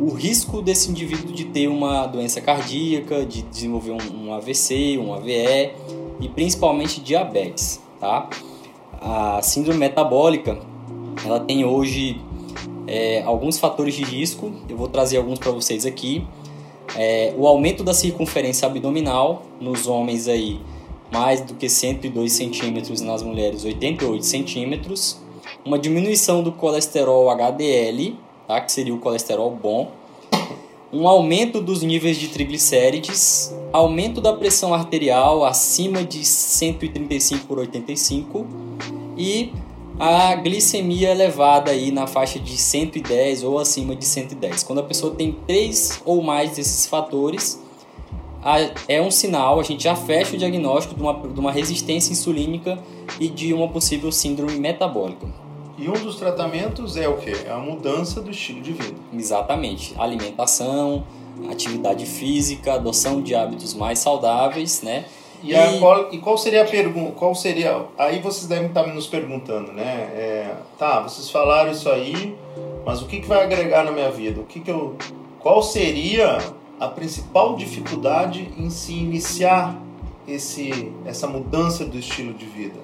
o 0.00 0.10
risco 0.10 0.60
desse 0.60 0.90
indivíduo 0.90 1.32
de 1.32 1.44
ter 1.46 1.68
uma 1.68 2.06
doença 2.06 2.40
cardíaca, 2.40 3.24
de 3.24 3.42
desenvolver 3.42 3.92
um, 3.92 4.26
um 4.26 4.34
AVC, 4.34 4.98
um 4.98 5.14
AVE 5.14 5.72
e 6.20 6.28
principalmente 6.28 7.00
diabetes, 7.00 7.80
tá? 7.98 8.28
A 9.00 9.40
síndrome 9.42 9.78
metabólica, 9.78 10.58
ela 11.24 11.40
tem 11.40 11.64
hoje 11.64 12.20
é, 12.86 13.22
alguns 13.22 13.58
fatores 13.58 13.94
de 13.94 14.04
risco, 14.04 14.52
eu 14.68 14.76
vou 14.76 14.88
trazer 14.88 15.16
alguns 15.16 15.38
para 15.38 15.50
vocês 15.50 15.84
aqui. 15.84 16.26
É, 16.94 17.34
o 17.36 17.46
aumento 17.46 17.82
da 17.82 17.92
circunferência 17.92 18.66
abdominal 18.66 19.42
nos 19.60 19.86
homens 19.86 20.28
aí 20.28 20.60
mais 21.12 21.40
do 21.40 21.54
que 21.54 21.68
102 21.68 22.32
centímetros, 22.32 23.00
nas 23.00 23.22
mulheres 23.22 23.64
88 23.64 24.24
centímetros. 24.24 25.20
Uma 25.64 25.78
diminuição 25.78 26.42
do 26.42 26.52
colesterol 26.52 27.30
HDL, 27.30 28.16
tá? 28.46 28.60
que 28.60 28.70
seria 28.72 28.94
o 28.94 28.98
colesterol 28.98 29.50
bom. 29.50 29.90
um 30.92 31.06
aumento 31.06 31.60
dos 31.60 31.82
níveis 31.82 32.16
de 32.16 32.28
triglicérides, 32.28 33.54
aumento 33.72 34.20
da 34.20 34.32
pressão 34.32 34.72
arterial 34.72 35.44
acima 35.44 36.02
de 36.02 36.24
135 36.24 37.46
por 37.46 37.58
85 37.58 38.46
e 39.16 39.52
a 39.98 40.34
glicemia 40.34 41.10
elevada 41.10 41.70
aí 41.70 41.90
na 41.90 42.06
faixa 42.06 42.38
de 42.38 42.56
110 42.56 43.42
ou 43.42 43.58
acima 43.58 43.96
de 43.96 44.04
110. 44.04 44.62
Quando 44.62 44.80
a 44.80 44.82
pessoa 44.82 45.14
tem 45.14 45.32
três 45.46 46.00
ou 46.04 46.22
mais 46.22 46.56
desses 46.56 46.86
fatores, 46.86 47.62
é 48.88 49.02
um 49.02 49.10
sinal, 49.10 49.58
a 49.58 49.62
gente 49.62 49.82
já 49.82 49.96
fecha 49.96 50.36
o 50.36 50.38
diagnóstico 50.38 50.94
de 50.94 51.02
uma, 51.02 51.14
de 51.14 51.40
uma 51.40 51.50
resistência 51.50 52.12
insulínica 52.12 52.78
e 53.18 53.28
de 53.28 53.52
uma 53.52 53.68
possível 53.68 54.12
síndrome 54.12 54.58
metabólica. 54.58 55.26
E 55.78 55.88
um 55.88 55.92
dos 55.92 56.16
tratamentos 56.16 56.96
é 56.96 57.08
o 57.08 57.16
que? 57.16 57.30
É 57.30 57.50
a 57.50 57.58
mudança 57.58 58.20
do 58.20 58.30
estilo 58.30 58.62
de 58.62 58.72
vida. 58.72 58.96
Exatamente. 59.12 59.94
Alimentação, 59.98 61.04
atividade 61.50 62.06
física, 62.06 62.74
adoção 62.74 63.20
de 63.20 63.34
hábitos 63.34 63.74
mais 63.74 63.98
saudáveis, 63.98 64.80
né? 64.80 65.04
E, 65.42 65.54
e... 65.54 65.78
Qual, 65.78 66.12
e 66.12 66.18
qual 66.18 66.38
seria 66.38 66.62
a 66.62 66.64
pergunta? 66.64 67.12
Qual 67.12 67.34
seria? 67.34 67.84
Aí 67.98 68.20
vocês 68.20 68.46
devem 68.46 68.68
estar 68.68 68.86
nos 68.86 69.06
perguntando, 69.06 69.72
né? 69.72 70.10
É, 70.14 70.54
tá, 70.78 71.00
vocês 71.00 71.28
falaram 71.28 71.70
isso 71.70 71.90
aí, 71.90 72.34
mas 72.84 73.02
o 73.02 73.06
que, 73.06 73.20
que 73.20 73.26
vai 73.26 73.44
agregar 73.44 73.84
na 73.84 73.90
minha 73.90 74.10
vida? 74.10 74.40
O 74.40 74.44
que, 74.44 74.60
que 74.60 74.70
eu? 74.70 74.96
Qual 75.40 75.62
seria 75.62 76.38
a 76.78 76.88
principal 76.88 77.56
dificuldade 77.56 78.48
em 78.56 78.68
se 78.70 78.92
iniciar 78.92 79.80
esse, 80.26 80.92
essa 81.04 81.26
mudança 81.26 81.84
do 81.84 81.98
estilo 81.98 82.34
de 82.34 82.46
vida? 82.46 82.78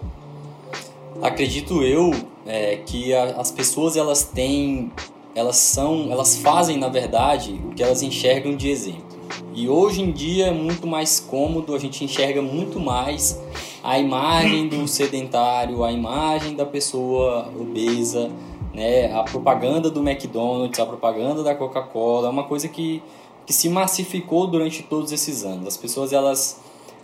Acredito 1.20 1.82
eu 1.82 2.12
é, 2.46 2.76
que 2.76 3.14
a, 3.14 3.40
as 3.40 3.50
pessoas 3.50 3.96
elas 3.96 4.24
têm, 4.24 4.90
elas 5.34 5.56
são, 5.56 6.08
elas 6.10 6.36
fazem 6.36 6.78
na 6.78 6.88
verdade 6.88 7.60
o 7.64 7.74
que 7.74 7.82
elas 7.82 8.02
enxergam 8.02 8.56
de 8.56 8.68
exemplo. 8.70 9.12
E 9.54 9.68
hoje 9.68 10.02
em 10.02 10.10
dia 10.10 10.46
é 10.46 10.52
muito 10.52 10.86
mais 10.86 11.20
cômodo, 11.20 11.74
a 11.74 11.78
gente 11.78 12.04
enxerga 12.04 12.40
muito 12.40 12.80
mais 12.80 13.40
a 13.82 13.98
imagem 13.98 14.68
do 14.68 14.86
sedentário, 14.88 15.84
a 15.84 15.92
imagem 15.92 16.54
da 16.54 16.64
pessoa 16.64 17.50
obesa, 17.58 18.30
né? 18.72 19.12
A 19.12 19.22
propaganda 19.22 19.90
do 19.90 20.00
McDonald's, 20.00 20.78
a 20.78 20.86
propaganda 20.86 21.42
da 21.42 21.54
Coca-Cola, 21.54 22.28
é 22.28 22.30
uma 22.30 22.44
coisa 22.44 22.68
que, 22.68 23.02
que 23.46 23.52
se 23.52 23.68
massificou 23.68 24.46
durante 24.46 24.82
todos 24.82 25.12
esses 25.12 25.44
anos. 25.44 25.66
As 25.66 25.76
pessoas 25.76 26.12
elas 26.12 26.60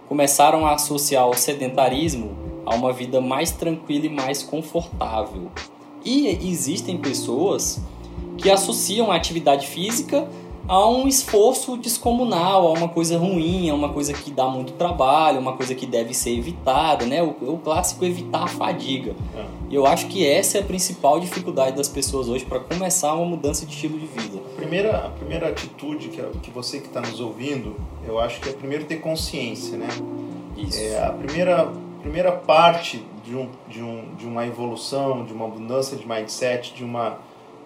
começaram 0.09 0.67
a 0.67 0.75
associar 0.75 1.29
o 1.29 1.35
sedentarismo 1.35 2.31
a 2.65 2.75
uma 2.75 2.93
vida 2.93 3.21
mais 3.21 3.51
tranquila 3.51 4.07
e 4.07 4.09
mais 4.09 4.43
confortável. 4.43 5.51
E 6.05 6.29
existem 6.49 6.97
pessoas 6.97 7.81
que 8.37 8.51
associam 8.51 9.11
a 9.11 9.17
atividade 9.17 9.67
física 9.67 10.29
a 10.69 10.87
um 10.87 11.09
esforço 11.09 11.79
descomunal, 11.79 12.69
a 12.69 12.73
uma 12.73 12.89
coisa 12.89 13.19
ruim, 13.19 13.71
a 13.71 13.75
uma 13.75 13.89
coisa 13.89 14.13
que 14.13 14.31
dá 14.31 14.47
muito 14.47 14.75
trabalho, 14.75 15.41
uma 15.41 15.55
coisa 15.55 15.75
que 15.75 15.87
deve 15.87 16.13
ser 16.13 16.37
evitada, 16.37 17.07
né? 17.07 17.23
O, 17.23 17.55
o 17.55 17.59
clássico 17.59 18.05
evitar 18.05 18.45
a 18.45 18.47
fadiga. 18.47 19.17
É. 19.35 19.45
E 19.71 19.75
eu 19.75 19.87
acho 19.87 20.07
que 20.09 20.27
essa 20.27 20.59
é 20.59 20.61
a 20.61 20.65
principal 20.65 21.19
dificuldade 21.19 21.75
das 21.75 21.89
pessoas 21.89 22.29
hoje 22.29 22.45
para 22.45 22.61
começar 22.61 23.15
uma 23.15 23.25
mudança 23.25 23.65
de 23.65 23.73
estilo 23.73 23.99
de 23.99 24.07
vida. 24.07 24.43
A 24.69 24.71
primeira, 24.71 24.99
a 24.99 25.09
primeira 25.09 25.49
atitude 25.49 26.09
que, 26.09 26.23
que 26.43 26.51
você 26.51 26.79
que 26.79 26.89
está 26.89 27.01
nos 27.01 27.21
ouvindo, 27.21 27.75
eu 28.07 28.19
acho 28.19 28.39
que 28.39 28.51
é 28.51 28.53
primeiro 28.53 28.85
ter 28.85 28.97
consciência, 28.97 29.79
né? 29.79 29.89
Isso. 30.59 30.79
É, 30.79 31.07
a 31.07 31.11
primeira, 31.11 31.73
primeira 32.03 32.33
parte 32.33 33.03
de, 33.25 33.35
um, 33.35 33.49
de, 33.67 33.83
um, 33.83 34.15
de 34.15 34.27
uma 34.27 34.47
evolução, 34.47 35.25
de 35.25 35.33
uma 35.33 35.49
mudança 35.49 35.97
de 35.97 36.07
mindset, 36.07 36.75
de 36.75 36.85
uma 36.85 37.17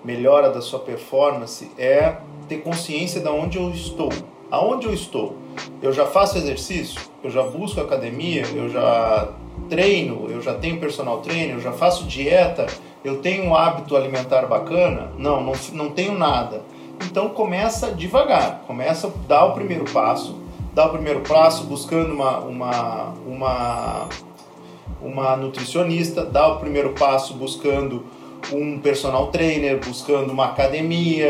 melhora 0.05 0.49
da 0.49 0.61
sua 0.61 0.79
performance 0.79 1.73
é 1.77 2.19
ter 2.49 2.59
consciência 2.59 3.21
de 3.21 3.29
onde 3.29 3.59
eu 3.59 3.69
estou. 3.71 4.11
Aonde 4.49 4.87
eu 4.87 4.95
estou? 4.95 5.37
Eu 5.83 5.93
já 5.93 6.07
faço 6.07 6.39
exercício? 6.39 7.01
Eu 7.25 7.31
já 7.31 7.43
busco 7.43 7.81
academia? 7.81 8.45
Eu 8.55 8.69
já 8.69 9.29
treino? 9.69 10.31
Eu 10.31 10.41
já 10.41 10.55
tenho 10.55 10.79
personal 10.79 11.21
trainer? 11.21 11.57
Eu 11.57 11.61
já 11.61 11.73
faço 11.73 12.05
dieta? 12.05 12.69
Eu 13.05 13.21
tenho 13.21 13.43
um 13.43 13.57
hábito 13.57 13.97
alimentar 13.97 14.47
bacana? 14.47 15.11
Não, 15.19 15.43
não, 15.43 15.53
não 15.73 15.91
tenho 15.91 16.17
nada. 16.17 16.63
Então 17.05 17.31
começa 17.31 17.93
devagar, 17.93 18.65
começa 18.67 19.09
a 19.09 19.11
dar 19.29 19.45
o 19.47 19.53
primeiro 19.53 19.85
passo, 19.85 20.37
dá 20.73 20.87
o 20.87 20.91
primeiro 20.91 21.21
passo 21.21 21.65
buscando 21.65 22.13
uma, 22.15 22.39
uma, 22.39 23.15
uma, 23.27 24.09
uma 25.01 25.37
nutricionista, 25.37 26.25
dá 26.25 26.49
o 26.49 26.59
primeiro 26.59 26.91
passo 26.91 27.35
buscando 27.35 28.05
um 28.53 28.79
personal 28.79 29.29
trainer, 29.29 29.79
buscando 29.85 30.33
uma 30.33 30.47
academia 30.47 31.29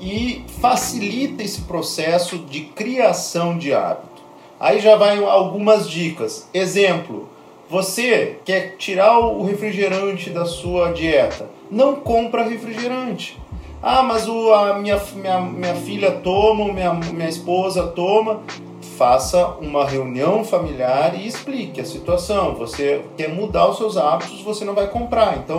e 0.00 0.44
facilita 0.60 1.42
esse 1.42 1.62
processo 1.62 2.38
de 2.38 2.60
criação 2.60 3.58
de 3.58 3.72
hábito. 3.74 4.22
Aí 4.58 4.80
já 4.80 4.96
vai 4.96 5.22
algumas 5.22 5.88
dicas. 5.88 6.48
Exemplo, 6.52 7.28
você 7.68 8.38
quer 8.44 8.76
tirar 8.76 9.18
o 9.18 9.42
refrigerante 9.42 10.30
da 10.30 10.44
sua 10.44 10.92
dieta, 10.92 11.48
não 11.70 11.96
compra 11.96 12.44
refrigerante. 12.44 13.36
Ah, 13.88 14.02
mas 14.02 14.26
o, 14.26 14.52
a 14.52 14.80
minha, 14.80 15.00
minha, 15.14 15.40
minha 15.40 15.74
filha 15.76 16.10
toma, 16.10 16.72
minha, 16.72 16.92
minha 16.92 17.28
esposa 17.28 17.86
toma. 17.86 18.40
Faça 18.98 19.46
uma 19.60 19.86
reunião 19.86 20.42
familiar 20.42 21.14
e 21.14 21.24
explique 21.24 21.80
a 21.80 21.84
situação. 21.84 22.56
Você 22.56 23.02
quer 23.16 23.28
mudar 23.28 23.68
os 23.68 23.76
seus 23.76 23.96
hábitos, 23.96 24.42
você 24.42 24.64
não 24.64 24.74
vai 24.74 24.88
comprar. 24.88 25.38
Então, 25.38 25.58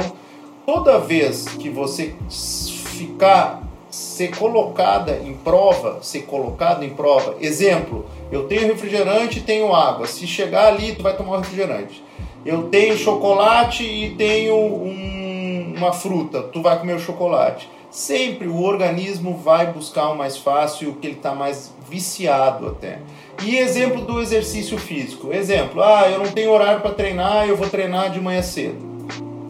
toda 0.65 0.99
vez 0.99 1.45
que 1.47 1.69
você 1.69 2.13
ficar 2.29 3.63
ser 3.89 4.35
colocada 4.35 5.21
em 5.25 5.33
prova, 5.33 5.99
ser 6.01 6.23
colocado 6.23 6.83
em 6.83 6.89
prova. 6.89 7.37
Exemplo, 7.39 8.07
eu 8.29 8.45
tenho 8.45 8.67
refrigerante 8.67 9.39
e 9.39 9.43
tenho 9.43 9.73
água. 9.73 10.05
Se 10.05 10.27
chegar 10.27 10.67
ali, 10.67 10.95
tu 10.95 11.01
vai 11.01 11.15
tomar 11.15 11.37
um 11.37 11.39
refrigerante. 11.39 12.03
Eu 12.45 12.63
tenho 12.63 12.97
chocolate 12.97 13.85
e 13.85 14.15
tenho 14.15 14.53
um, 14.53 15.75
uma 15.77 15.93
fruta, 15.93 16.41
tu 16.41 16.61
vai 16.61 16.77
comer 16.77 16.95
o 16.95 16.99
chocolate. 16.99 17.76
Sempre 17.97 18.47
o 18.47 18.61
organismo 18.61 19.35
vai 19.35 19.73
buscar 19.73 20.09
o 20.09 20.15
mais 20.15 20.37
fácil, 20.37 20.91
o 20.91 20.93
que 20.97 21.07
ele 21.07 21.15
está 21.15 21.33
mais 21.33 21.73
viciado 21.89 22.67
até. 22.67 22.99
E 23.41 23.57
exemplo 23.57 24.01
do 24.01 24.21
exercício 24.21 24.77
físico. 24.77 25.33
Exemplo, 25.33 25.81
ah, 25.81 26.07
eu 26.07 26.19
não 26.19 26.27
tenho 26.27 26.51
horário 26.51 26.81
para 26.81 26.93
treinar, 26.93 27.49
eu 27.49 27.57
vou 27.57 27.67
treinar 27.67 28.11
de 28.11 28.21
manhã 28.21 28.43
cedo. 28.43 28.77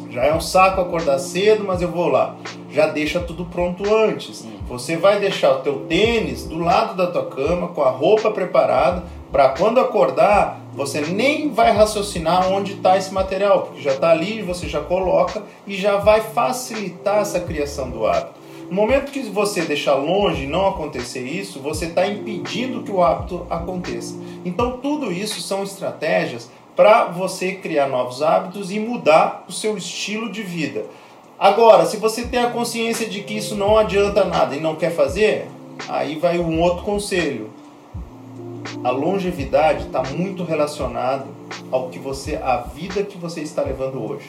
Já 0.09 0.23
é 0.23 0.33
um 0.33 0.39
saco 0.39 0.79
acordar 0.79 1.19
cedo, 1.19 1.65
mas 1.67 1.81
eu 1.81 1.91
vou 1.91 2.07
lá. 2.07 2.37
Já 2.71 2.87
deixa 2.87 3.19
tudo 3.19 3.43
pronto 3.43 3.83
antes. 3.93 4.47
Você 4.65 4.95
vai 4.95 5.19
deixar 5.19 5.51
o 5.51 5.59
teu 5.59 5.79
tênis 5.81 6.45
do 6.45 6.57
lado 6.57 6.95
da 6.95 7.07
tua 7.07 7.25
cama, 7.25 7.67
com 7.67 7.81
a 7.81 7.89
roupa 7.89 8.31
preparada, 8.31 9.03
para 9.29 9.49
quando 9.49 9.81
acordar, 9.81 10.61
você 10.73 11.01
nem 11.01 11.49
vai 11.49 11.73
raciocinar 11.73 12.49
onde 12.49 12.75
está 12.75 12.97
esse 12.97 13.13
material, 13.13 13.63
porque 13.63 13.81
já 13.81 13.91
está 13.91 14.11
ali, 14.11 14.41
você 14.41 14.69
já 14.69 14.79
coloca 14.79 15.43
e 15.67 15.75
já 15.75 15.97
vai 15.97 16.21
facilitar 16.21 17.19
essa 17.19 17.41
criação 17.41 17.89
do 17.89 18.05
hábito. 18.05 18.36
No 18.69 18.75
momento 18.75 19.13
que 19.13 19.21
você 19.21 19.61
deixar 19.61 19.95
longe 19.95 20.45
não 20.45 20.67
acontecer 20.67 21.23
isso, 21.23 21.61
você 21.61 21.85
está 21.85 22.05
impedindo 22.05 22.83
que 22.83 22.91
o 22.91 23.01
hábito 23.01 23.47
aconteça. 23.49 24.15
Então, 24.43 24.77
tudo 24.79 25.09
isso 25.09 25.39
são 25.39 25.63
estratégias 25.63 26.49
para 26.75 27.05
você 27.05 27.53
criar 27.53 27.87
novos 27.87 28.21
hábitos 28.21 28.69
e 28.69 28.77
mudar 28.77 29.45
o 29.47 29.53
seu 29.53 29.77
estilo 29.77 30.29
de 30.29 30.43
vida. 30.43 30.85
Agora, 31.39 31.85
se 31.85 31.95
você 31.95 32.27
tem 32.27 32.41
a 32.41 32.49
consciência 32.49 33.07
de 33.07 33.21
que 33.23 33.37
isso 33.37 33.55
não 33.55 33.77
adianta 33.77 34.25
nada 34.25 34.53
e 34.53 34.59
não 34.59 34.75
quer 34.75 34.91
fazer, 34.91 35.47
aí 35.87 36.17
vai 36.17 36.37
um 36.37 36.61
outro 36.61 36.83
conselho. 36.83 37.49
A 38.83 38.91
longevidade 38.91 39.85
está 39.85 40.03
muito 40.03 40.43
relacionada 40.43 41.25
ao 41.71 41.87
que 41.87 41.99
você, 41.99 42.35
a 42.35 42.57
vida 42.57 43.01
que 43.03 43.17
você 43.17 43.41
está 43.41 43.61
levando 43.61 44.03
hoje. 44.03 44.27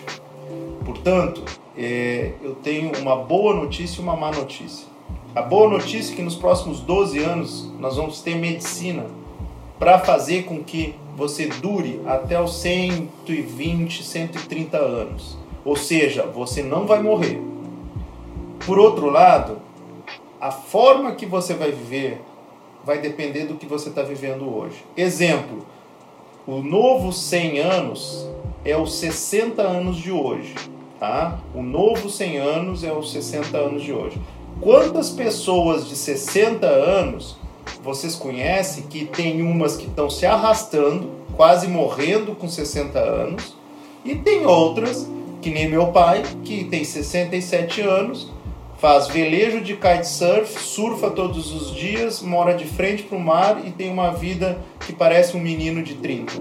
Portanto, 0.99 1.45
é, 1.77 2.33
eu 2.43 2.57
tenho 2.57 2.91
uma 2.99 3.15
boa 3.15 3.55
notícia 3.55 4.01
e 4.01 4.03
uma 4.03 4.17
má 4.17 4.33
notícia. 4.33 4.85
A 5.33 5.41
boa 5.41 5.69
notícia 5.71 6.13
é 6.13 6.17
que 6.17 6.23
nos 6.23 6.35
próximos 6.35 6.81
12 6.81 7.21
anos 7.21 7.71
nós 7.79 7.97
vamos 7.97 8.21
ter 8.21 8.35
medicina 8.35 9.07
para 9.79 10.01
fazer 10.01 10.43
com 10.43 10.63
que 10.63 10.97
você 11.17 11.47
dure 11.47 12.01
até 12.05 12.41
os 12.41 12.57
120, 12.57 14.03
130 14.03 14.77
anos. 14.77 15.39
Ou 15.65 15.77
seja, 15.77 16.25
você 16.27 16.65
não 16.65 16.85
vai 16.85 17.01
morrer. 17.01 17.41
Por 18.67 18.77
outro 18.77 19.09
lado, 19.09 19.59
a 20.41 20.51
forma 20.51 21.13
que 21.13 21.27
você 21.27 21.55
vai 21.55 21.71
viver 21.71 22.21
vai 22.85 22.99
depender 22.99 23.45
do 23.45 23.55
que 23.55 23.67
você 23.67 23.89
está 23.89 24.03
vivendo 24.03 24.53
hoje. 24.53 24.85
Exemplo, 24.97 25.65
o 26.45 26.61
novo 26.61 27.13
100 27.13 27.61
anos 27.61 28.29
é 28.65 28.77
os 28.77 28.97
60 28.97 29.63
anos 29.63 29.97
de 29.97 30.11
hoje. 30.11 30.55
Tá? 30.99 31.39
O 31.55 31.63
novo 31.63 32.11
100 32.11 32.39
anos 32.39 32.83
é 32.83 32.93
os 32.93 33.13
60 33.13 33.57
anos 33.57 33.83
de 33.83 33.93
hoje. 33.93 34.21
Quantas 34.61 35.11
pessoas 35.11 35.89
de 35.89 35.95
60 35.95 36.67
anos 36.67 37.37
vocês 37.83 38.17
conhecem 38.17 38.85
que 38.85 39.05
tem 39.05 39.41
umas 39.43 39.77
que 39.77 39.87
estão 39.87 40.11
se 40.11 40.27
arrastando, 40.27 41.11
quase 41.37 41.69
morrendo 41.69 42.35
com 42.35 42.49
60 42.49 42.99
anos, 42.99 43.57
e 44.05 44.17
tem 44.17 44.45
outras 44.45 45.09
que 45.41 45.51
nem 45.51 45.69
meu 45.69 45.89
pai, 45.89 46.23
que 46.45 46.65
tem 46.65 46.83
67 46.83 47.81
anos, 47.81 48.33
faz 48.79 49.07
velejo 49.07 49.61
de 49.61 49.75
kitesurf, 49.75 50.61
surfa 50.61 51.11
todos 51.11 51.53
os 51.53 51.75
dias, 51.75 52.21
mora 52.21 52.55
de 52.55 52.65
frente 52.65 53.05
para 53.05 53.17
o 53.17 53.21
mar 53.21 53.63
e 53.65 53.71
tem 53.71 53.91
uma 53.91 54.11
vida 54.11 54.59
que 54.85 54.93
parece 54.93 55.37
um 55.37 55.41
menino 55.41 55.83
de 55.83 55.95
30. 55.95 56.33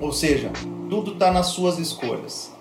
Ou 0.00 0.12
seja, 0.12 0.50
tudo 0.90 1.12
está 1.12 1.30
nas 1.30 1.46
suas 1.46 1.78
escolhas. 1.78 2.55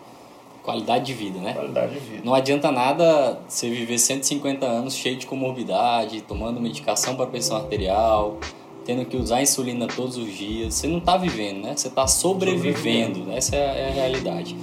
Qualidade 0.66 1.06
de 1.06 1.14
vida, 1.14 1.40
né? 1.40 1.54
Qualidade 1.54 1.94
de 1.94 2.00
vida. 2.00 2.22
Não 2.24 2.34
adianta 2.34 2.72
nada 2.72 3.40
você 3.48 3.70
viver 3.70 4.00
150 4.00 4.66
anos 4.66 4.96
cheio 4.96 5.16
de 5.16 5.28
comorbidade, 5.28 6.22
tomando 6.22 6.60
medicação 6.60 7.16
para 7.16 7.28
pressão 7.28 7.58
arterial, 7.58 8.40
tendo 8.84 9.06
que 9.06 9.16
usar 9.16 9.44
insulina 9.44 9.86
todos 9.86 10.18
os 10.18 10.36
dias. 10.36 10.74
Você 10.74 10.88
não 10.88 10.98
está 10.98 11.18
vivendo, 11.18 11.62
né? 11.62 11.78
Você 11.78 11.88
está 11.88 12.08
sobrevivendo. 12.08 13.32
Essa 13.32 13.56
é 13.56 13.90
a 13.90 13.94
realidade. 13.94 14.56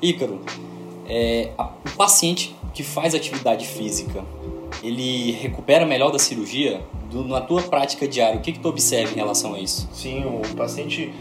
Ícaro, 0.00 0.40
é, 1.06 1.50
a, 1.58 1.64
o 1.64 1.96
paciente 1.98 2.56
que 2.72 2.82
faz 2.82 3.14
atividade 3.14 3.66
física, 3.66 4.24
ele 4.82 5.32
recupera 5.32 5.84
melhor 5.84 6.10
da 6.10 6.18
cirurgia? 6.18 6.80
Do, 7.10 7.24
na 7.24 7.42
tua 7.42 7.60
prática 7.60 8.08
diária, 8.08 8.38
o 8.38 8.40
que, 8.40 8.52
que 8.52 8.58
tu 8.58 8.70
observa 8.70 9.12
em 9.12 9.16
relação 9.16 9.52
a 9.52 9.60
isso? 9.60 9.86
Sim, 9.92 10.24
o 10.24 10.56
paciente. 10.56 11.12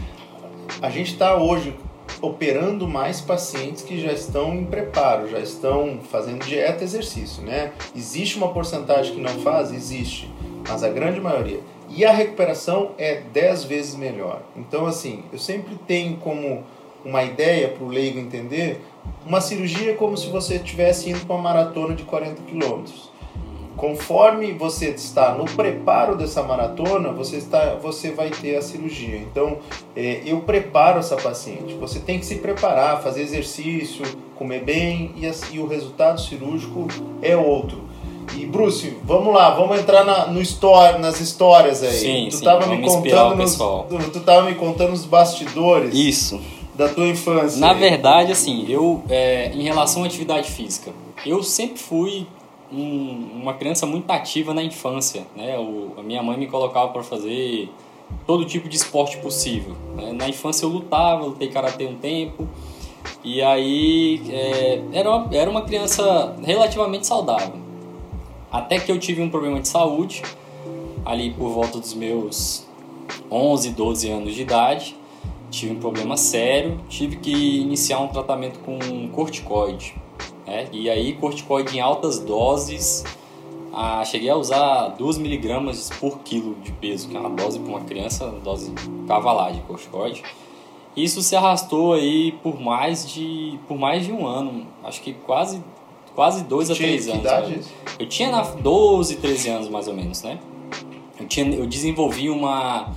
A 0.81 0.89
gente 0.89 1.11
está 1.11 1.35
hoje 1.35 1.75
operando 2.21 2.87
mais 2.87 3.21
pacientes 3.21 3.83
que 3.83 3.99
já 3.99 4.11
estão 4.11 4.55
em 4.55 4.65
preparo, 4.65 5.29
já 5.29 5.39
estão 5.39 5.99
fazendo 6.11 6.43
dieta 6.45 6.83
e 6.83 6.85
exercício, 6.85 7.43
né? 7.43 7.71
Existe 7.95 8.37
uma 8.37 8.49
porcentagem 8.49 9.15
que 9.15 9.21
não 9.21 9.39
faz? 9.41 9.71
Existe, 9.71 10.29
mas 10.67 10.83
a 10.83 10.89
grande 10.89 11.19
maioria. 11.19 11.59
E 11.89 12.05
a 12.05 12.11
recuperação 12.11 12.91
é 12.97 13.21
10 13.33 13.65
vezes 13.65 13.95
melhor. 13.95 14.41
Então, 14.55 14.85
assim, 14.85 15.23
eu 15.31 15.39
sempre 15.39 15.75
tenho 15.87 16.17
como 16.17 16.63
uma 17.03 17.23
ideia 17.23 17.67
para 17.67 17.83
o 17.83 17.89
leigo 17.89 18.19
entender 18.19 18.79
uma 19.25 19.41
cirurgia 19.41 19.91
é 19.91 19.93
como 19.93 20.17
se 20.17 20.29
você 20.29 20.55
estivesse 20.55 21.09
indo 21.09 21.25
para 21.25 21.35
uma 21.35 21.41
maratona 21.43 21.95
de 21.95 22.03
40 22.03 22.41
quilômetros. 22.43 23.10
Conforme 23.81 24.53
você 24.53 24.89
está 24.89 25.33
no 25.33 25.45
preparo 25.45 26.15
dessa 26.15 26.43
maratona, 26.43 27.11
você, 27.11 27.37
está, 27.37 27.73
você 27.81 28.11
vai 28.11 28.29
ter 28.29 28.55
a 28.55 28.61
cirurgia. 28.61 29.17
Então, 29.17 29.57
é, 29.95 30.21
eu 30.23 30.41
preparo 30.41 30.99
essa 30.99 31.15
paciente. 31.15 31.73
Você 31.79 31.97
tem 31.97 32.19
que 32.19 32.25
se 32.27 32.35
preparar, 32.35 33.01
fazer 33.01 33.23
exercício, 33.23 34.05
comer 34.35 34.63
bem 34.63 35.15
e, 35.17 35.55
e 35.55 35.57
o 35.57 35.65
resultado 35.65 36.21
cirúrgico 36.21 36.87
é 37.23 37.35
outro. 37.35 37.81
E 38.37 38.45
Bruce, 38.45 38.95
vamos 39.03 39.33
lá, 39.33 39.49
vamos 39.49 39.79
entrar 39.79 40.05
na, 40.05 40.27
no 40.27 40.39
story, 40.43 40.99
nas 40.99 41.19
histórias 41.19 41.81
aí. 41.81 41.91
Sim, 41.91 42.27
tu 42.29 42.35
sim, 42.35 42.45
tava 42.45 42.67
me 42.67 42.83
contando 42.83 43.35
nos, 43.35 43.55
tu, 43.55 44.11
tu 44.13 44.19
tava 44.19 44.43
me 44.43 44.53
contando 44.53 44.93
os 44.93 45.05
bastidores 45.05 45.95
Isso. 45.95 46.39
da 46.75 46.87
tua 46.87 47.07
infância. 47.07 47.59
Na 47.59 47.71
aí. 47.71 47.79
verdade, 47.79 48.31
assim, 48.31 48.63
eu, 48.69 49.01
é, 49.09 49.51
em 49.55 49.63
relação 49.63 50.03
à 50.03 50.05
atividade 50.05 50.51
física, 50.51 50.91
eu 51.25 51.41
sempre 51.41 51.81
fui 51.81 52.27
um- 52.71 53.41
uma 53.41 53.53
criança 53.53 53.85
muito 53.85 54.09
ativa 54.11 54.53
na 54.53 54.63
infância, 54.63 55.25
né? 55.35 55.57
O, 55.59 55.93
a 55.97 56.01
minha 56.03 56.21
mãe 56.23 56.37
me 56.37 56.47
colocava 56.47 56.89
para 56.89 57.03
fazer 57.03 57.69
todo 58.27 58.45
tipo 58.45 58.67
de 58.69 58.75
esporte 58.77 59.17
possível. 59.17 59.75
né? 59.95 60.11
Na 60.13 60.27
infância 60.29 60.65
eu 60.65 60.69
lutava, 60.69 61.25
lutei 61.25 61.47
karatê 61.49 61.85
um 61.85 61.95
tempo, 61.95 62.47
e 63.23 63.41
aí 63.41 64.21
é, 64.29 64.81
era, 64.93 65.09
uma, 65.09 65.35
era 65.35 65.49
uma 65.49 65.61
criança 65.63 66.35
relativamente 66.43 67.07
saudável. 67.07 67.59
Até 68.51 68.79
que 68.79 68.91
eu 68.91 68.99
tive 68.99 69.21
um 69.21 69.29
problema 69.29 69.59
de 69.61 69.67
saúde, 69.67 70.21
ali 71.05 71.31
por 71.31 71.49
volta 71.49 71.79
dos 71.79 71.93
meus 71.93 72.65
11, 73.31 73.71
12 73.71 74.09
anos 74.09 74.35
de 74.35 74.41
idade, 74.41 74.95
tive 75.49 75.73
um 75.73 75.79
problema 75.79 76.17
sério, 76.17 76.79
tive 76.89 77.15
que 77.17 77.31
iniciar 77.59 77.99
um 77.99 78.07
tratamento 78.07 78.59
com 78.59 78.77
corticoide. 79.09 79.95
Né? 80.51 80.67
E 80.73 80.89
aí, 80.89 81.13
corticoide 81.13 81.77
em 81.77 81.79
altas 81.79 82.19
doses, 82.19 83.05
ah, 83.71 84.03
cheguei 84.03 84.29
a 84.29 84.35
usar 84.35 84.89
2 84.89 85.17
miligramas 85.17 85.89
por 85.97 86.19
quilo 86.19 86.55
de 86.55 86.73
peso, 86.73 87.07
que 87.07 87.15
é 87.15 87.19
uma 87.21 87.29
dose 87.29 87.57
para 87.57 87.69
uma 87.69 87.79
criança, 87.81 88.27
dose 88.43 88.73
cavalar 89.07 89.53
de 89.53 89.61
corticoide. 89.61 90.21
Isso 90.95 91.21
se 91.21 91.37
arrastou 91.37 91.93
aí 91.93 92.33
por 92.43 92.59
mais 92.59 93.09
de, 93.09 93.57
por 93.65 93.77
mais 93.77 94.05
de 94.05 94.11
um 94.11 94.27
ano, 94.27 94.67
acho 94.83 95.01
que 95.01 95.13
quase, 95.13 95.63
quase 96.13 96.43
dois 96.43 96.69
a 96.69 96.75
três 96.75 97.07
anos. 97.07 97.21
idade? 97.21 97.61
Eu 97.97 98.09
tinha 98.09 98.29
na 98.29 98.41
12, 98.41 99.15
13 99.15 99.49
anos 99.49 99.69
mais 99.69 99.87
ou 99.87 99.93
menos, 99.93 100.21
né? 100.21 100.37
Eu, 101.17 101.27
tinha, 101.27 101.47
eu 101.55 101.65
desenvolvi 101.65 102.29
uma 102.29 102.91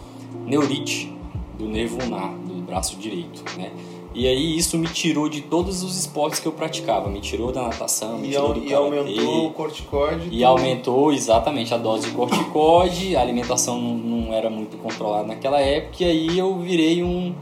neurite 0.45 1.17
do 1.57 1.67
nervo 1.67 2.03
ulnar 2.03 2.35
do 2.35 2.55
braço 2.63 2.97
direito, 2.97 3.45
né? 3.57 3.71
E 4.15 4.29
aí 4.29 4.57
isso 4.57 4.79
me 4.79 4.87
tirou 4.87 5.29
de 5.29 5.41
todos 5.41 5.83
os 5.83 5.99
esportes 5.99 6.39
que 6.39 6.47
eu 6.47 6.53
praticava, 6.53 7.11
me 7.11 7.21
tirou 7.21 7.51
da 7.51 7.63
natação, 7.63 8.17
me 8.19 8.29
E, 8.29 8.31
tirou 8.31 8.53
do 8.55 8.61
e 8.61 8.69
karatê, 8.69 8.75
aumentou 8.77 9.47
o 9.47 9.51
corticoide. 9.51 10.29
e 10.31 10.39
tu- 10.39 10.47
aumentou 10.47 11.13
exatamente 11.13 11.75
a 11.75 11.77
dose 11.77 12.07
de 12.09 12.15
corticoide, 12.15 13.17
a 13.17 13.21
alimentação 13.21 13.81
não, 13.81 13.95
não 13.97 14.33
era 14.33 14.49
muito 14.49 14.77
controlada 14.77 15.27
naquela 15.27 15.61
época, 15.61 16.05
e 16.05 16.05
aí 16.05 16.39
eu 16.39 16.57
virei 16.59 17.03
um 17.03 17.35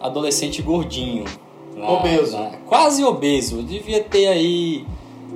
adolescente 0.00 0.60
gordinho. 0.62 1.24
na- 1.76 1.90
Obeso. 1.92 2.36
na- 2.38 2.50
quase 2.66 3.04
obeso. 3.04 3.58
Eu 3.58 3.62
devia 3.62 4.02
ter 4.02 4.26
aí. 4.28 4.84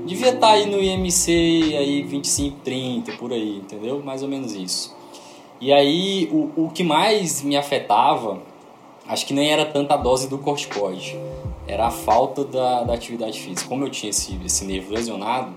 Devia 0.07 0.31
estar 0.31 0.53
aí 0.53 0.65
no 0.67 0.81
IMC 0.83 1.77
aí 1.79 2.03
25, 2.03 2.57
30, 2.65 3.13
por 3.13 3.31
aí, 3.31 3.59
entendeu? 3.59 4.01
Mais 4.03 4.23
ou 4.23 4.29
menos 4.29 4.55
isso. 4.55 4.97
E 5.61 5.71
aí 5.71 6.31
o, 6.33 6.65
o 6.65 6.71
que 6.71 6.83
mais 6.83 7.43
me 7.43 7.57
afetava, 7.59 8.39
acho 9.11 9.27
que 9.27 9.35
nem 9.35 9.51
era 9.51 9.67
tanta 9.67 9.95
a 9.95 9.97
dose 9.97 10.29
do 10.29 10.39
corticoide, 10.39 11.19
era 11.67 11.89
a 11.89 11.91
falta 11.91 12.45
da, 12.45 12.85
da 12.85 12.95
atividade 12.95 13.41
física. 13.41 13.69
Como 13.69 13.85
eu 13.85 13.91
tinha 13.91 14.11
esse, 14.11 14.39
esse 14.45 14.65
nervo 14.65 14.95
lesionado, 14.95 15.53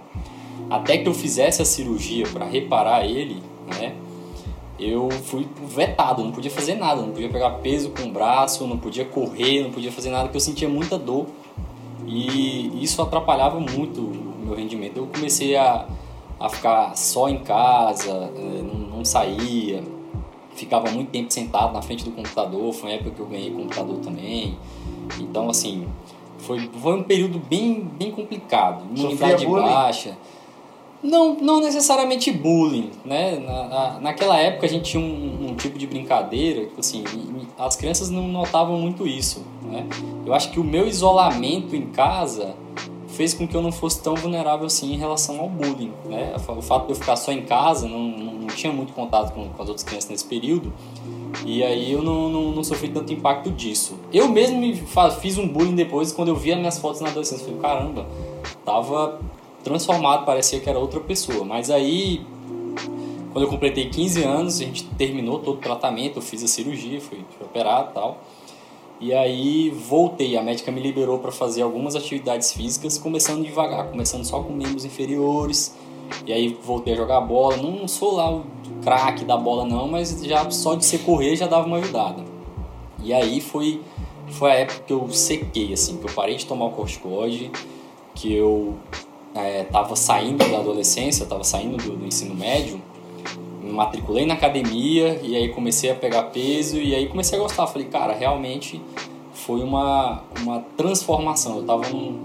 até 0.70 0.98
que 0.98 1.08
eu 1.08 1.14
fizesse 1.14 1.62
a 1.62 1.66
cirurgia 1.66 2.26
para 2.28 2.46
reparar 2.46 3.06
ele, 3.06 3.42
né? 3.80 3.96
Eu 4.80 5.08
fui 5.26 5.48
vetado, 5.68 6.24
não 6.24 6.32
podia 6.32 6.50
fazer 6.50 6.76
nada, 6.76 7.02
não 7.02 7.12
podia 7.12 7.30
pegar 7.30 7.52
peso 7.52 7.92
com 7.92 8.04
o 8.04 8.12
braço, 8.12 8.66
não 8.66 8.78
podia 8.78 9.06
correr, 9.06 9.62
não 9.62 9.72
podia 9.72 9.92
fazer 9.92 10.10
nada, 10.10 10.24
porque 10.24 10.38
eu 10.38 10.42
sentia 10.42 10.68
muita 10.68 10.98
dor. 10.98 11.28
E 12.06 12.84
isso 12.84 13.02
atrapalhava 13.02 13.60
muito 13.60 14.02
o 14.02 14.46
meu 14.46 14.56
rendimento. 14.56 14.98
Eu 14.98 15.08
comecei 15.08 15.56
a, 15.56 15.88
a 16.40 16.50
ficar 16.50 16.98
só 16.98 17.30
em 17.30 17.38
casa, 17.38 18.32
eh, 18.36 18.62
não, 18.62 18.98
não 18.98 19.06
saía, 19.06 19.84
ficava 20.56 20.90
muito 20.92 21.10
tempo 21.10 21.32
sentado 21.34 21.74
na 21.74 21.82
frente 21.82 22.04
do 22.04 22.12
computador. 22.12 22.74
Foi 22.74 22.90
uma 22.90 22.96
época 22.96 23.12
que 23.12 23.20
eu 23.20 23.26
ganhei 23.26 23.52
computador 23.52 23.98
também. 23.98 24.58
Então, 25.20 25.50
assim, 25.50 25.88
foi, 26.40 26.70
foi 26.82 26.94
um 27.00 27.04
período 27.04 27.40
bem, 27.40 27.82
bem 27.98 28.12
complicado. 28.12 28.84
Imunidade 28.96 29.46
baixa. 29.74 30.18
Não, 31.02 31.36
não 31.36 31.60
necessariamente 31.60 32.32
bullying, 32.32 32.90
né? 33.04 33.38
Na, 33.38 33.68
na- 33.68 34.00
naquela 34.00 34.38
época 34.40 34.66
a 34.66 34.70
gente 34.70 34.92
tinha 34.92 35.04
um, 35.04 35.50
um 35.50 35.56
tipo 35.56 35.78
de 35.78 35.86
brincadeira, 35.86 36.70
assim, 36.80 37.04
as 37.60 37.76
crianças 37.76 38.10
não 38.10 38.26
notavam 38.30 38.78
muito 38.80 39.06
isso, 39.06 39.44
né? 39.64 39.86
Eu 40.26 40.34
acho 40.34 40.50
que 40.52 40.62
o 40.62 40.64
meu 40.64 40.88
isolamento 40.88 41.76
em 41.76 41.88
casa 41.88 42.56
fez 43.14 43.34
com 43.34 43.48
que 43.48 43.56
eu 43.56 43.62
não 43.62 43.72
fosse 43.72 44.02
tão 44.02 44.16
vulnerável 44.16 44.66
assim 44.66 44.94
em 44.94 44.98
relação 44.98 45.40
ao 45.40 45.48
bullying, 45.50 45.92
né? 46.06 46.36
O 46.48 46.62
fato 46.62 46.86
de 46.88 46.92
eu 46.94 46.96
ficar 46.96 47.16
só 47.16 47.32
em 47.32 47.44
casa, 47.44 47.88
não, 47.88 48.00
não, 48.00 48.34
não 48.34 48.48
tinha 48.48 48.72
muito 48.74 48.92
contato 48.94 49.34
com, 49.34 49.48
com 49.50 49.62
as 49.64 49.70
outras 49.70 49.84
crianças 49.84 50.10
nesse 50.10 50.26
período, 50.26 50.74
e 51.46 51.64
aí 51.64 51.92
eu 51.92 52.02
não, 52.04 52.30
não, 52.30 52.52
não 52.52 52.64
sofri 52.64 52.90
tanto 52.90 53.12
impacto 53.14 53.50
disso. 53.52 53.96
Eu 54.12 54.28
mesmo 54.30 54.58
me 54.60 54.76
fa- 54.76 55.12
fiz 55.12 55.38
um 55.38 55.48
bullying 55.48 55.76
depois, 55.76 56.12
quando 56.12 56.28
eu 56.30 56.36
vi 56.36 56.52
as 56.52 56.60
minhas 56.60 56.78
fotos 56.80 57.02
na 57.02 57.10
adolescência, 57.10 57.44
eu 57.44 57.48
falei, 57.60 57.62
caramba, 57.62 58.06
tava 58.66 59.20
transformado, 59.64 60.26
parecia 60.26 60.60
que 60.60 60.70
era 60.70 60.78
outra 60.80 61.00
pessoa. 61.00 61.44
Mas 61.46 61.70
aí, 61.72 62.22
quando 63.32 63.46
eu 63.46 63.50
completei 63.50 63.90
15 63.90 64.24
anos, 64.24 64.62
a 64.62 64.66
gente 64.66 64.84
terminou 64.98 65.40
todo 65.40 65.56
o 65.58 65.60
tratamento, 65.60 66.18
eu 66.18 66.22
fiz 66.22 66.44
a 66.44 66.48
cirurgia, 66.48 67.00
fui 67.02 67.20
operado 67.42 67.90
e 67.92 67.94
tal. 67.94 68.18
E 69.04 69.14
aí 69.14 69.70
voltei, 69.70 70.38
a 70.38 70.42
médica 70.42 70.72
me 70.72 70.80
liberou 70.80 71.20
para 71.20 71.30
fazer 71.30 71.62
algumas 71.62 71.94
atividades 71.94 72.54
físicas, 72.54 72.98
começando 72.98 73.44
devagar, 73.44 73.90
começando 73.90 74.24
só 74.24 74.42
com 74.42 74.54
membros 74.54 74.86
inferiores. 74.86 75.76
E 76.26 76.32
aí 76.32 76.58
voltei 76.64 76.94
a 76.94 76.96
jogar 76.96 77.20
bola, 77.20 77.58
não 77.58 77.86
sou 77.86 78.16
lá 78.16 78.34
o 78.34 78.46
craque 78.82 79.26
da 79.26 79.36
bola 79.36 79.66
não, 79.66 79.90
mas 79.90 80.24
já 80.24 80.50
só 80.50 80.76
de 80.76 80.86
você 80.86 80.98
correr 81.00 81.36
já 81.36 81.48
dava 81.48 81.68
uma 81.68 81.80
ajudada. 81.80 82.24
E 83.04 83.14
aí 83.14 83.42
foi 83.42 83.82
foi 84.30 84.52
a 84.52 84.56
época 84.56 84.84
que 84.88 84.94
eu 84.94 85.10
sequei 85.10 85.74
assim, 85.74 85.98
que 85.98 86.06
eu 86.08 86.14
parei 86.14 86.38
de 86.38 86.46
tomar 86.46 86.68
o 86.68 86.72
corticoide, 86.72 87.52
que 88.16 88.34
eu 88.34 88.74
é, 89.36 89.66
tava 89.66 89.98
saindo 89.98 90.50
da 90.50 90.60
adolescência, 90.60 91.26
tava 91.26 91.44
saindo 91.44 91.76
do, 91.76 91.98
do 91.98 92.06
ensino 92.06 92.34
médio, 92.34 92.82
matriculei 93.74 94.26
na 94.26 94.34
academia 94.34 95.20
e 95.24 95.36
aí 95.36 95.50
comecei 95.50 95.92
a 95.92 95.96
pegar 95.96 96.24
peso 96.24 96.78
e 96.78 96.94
aí 96.96 97.08
comecei 97.08 97.38
a 97.38 97.42
gostar. 97.42 97.68
Falei, 97.68 97.88
cara, 97.88 98.14
realmente 98.14 98.82
foi 99.34 99.62
uma, 99.62 100.24
uma 100.42 100.60
transformação. 100.78 101.58
Eu 101.58 101.64
tava 101.64 101.90
num, 101.90 102.22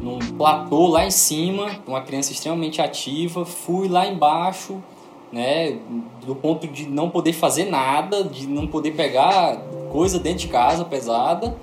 num 0.00 0.18
platô 0.36 0.88
lá 0.88 1.06
em 1.06 1.10
cima, 1.10 1.70
uma 1.86 2.00
criança 2.00 2.32
extremamente 2.32 2.80
ativa, 2.80 3.44
fui 3.44 3.88
lá 3.88 4.06
embaixo, 4.06 4.82
né, 5.30 5.78
do 6.26 6.34
ponto 6.34 6.66
de 6.66 6.88
não 6.88 7.08
poder 7.08 7.32
fazer 7.32 7.64
nada, 7.64 8.24
de 8.24 8.46
não 8.46 8.66
poder 8.66 8.92
pegar 8.92 9.56
coisa 9.90 10.18
dentro 10.18 10.40
de 10.40 10.48
casa 10.48 10.84
pesada 10.84 11.56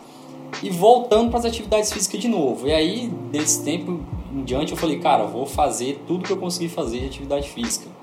e 0.64 0.70
voltando 0.70 1.30
para 1.30 1.40
as 1.40 1.46
atividades 1.46 1.92
físicas 1.92 2.20
de 2.20 2.28
novo. 2.28 2.68
E 2.68 2.74
aí, 2.74 3.08
desse 3.32 3.64
tempo 3.64 4.00
em 4.34 4.44
diante 4.44 4.72
eu 4.72 4.78
falei, 4.78 5.00
cara, 5.00 5.26
vou 5.26 5.46
fazer 5.46 6.04
tudo 6.08 6.24
que 6.24 6.32
eu 6.32 6.38
consegui 6.38 6.70
fazer 6.70 7.00
de 7.00 7.06
atividade 7.08 7.50
física. 7.50 7.99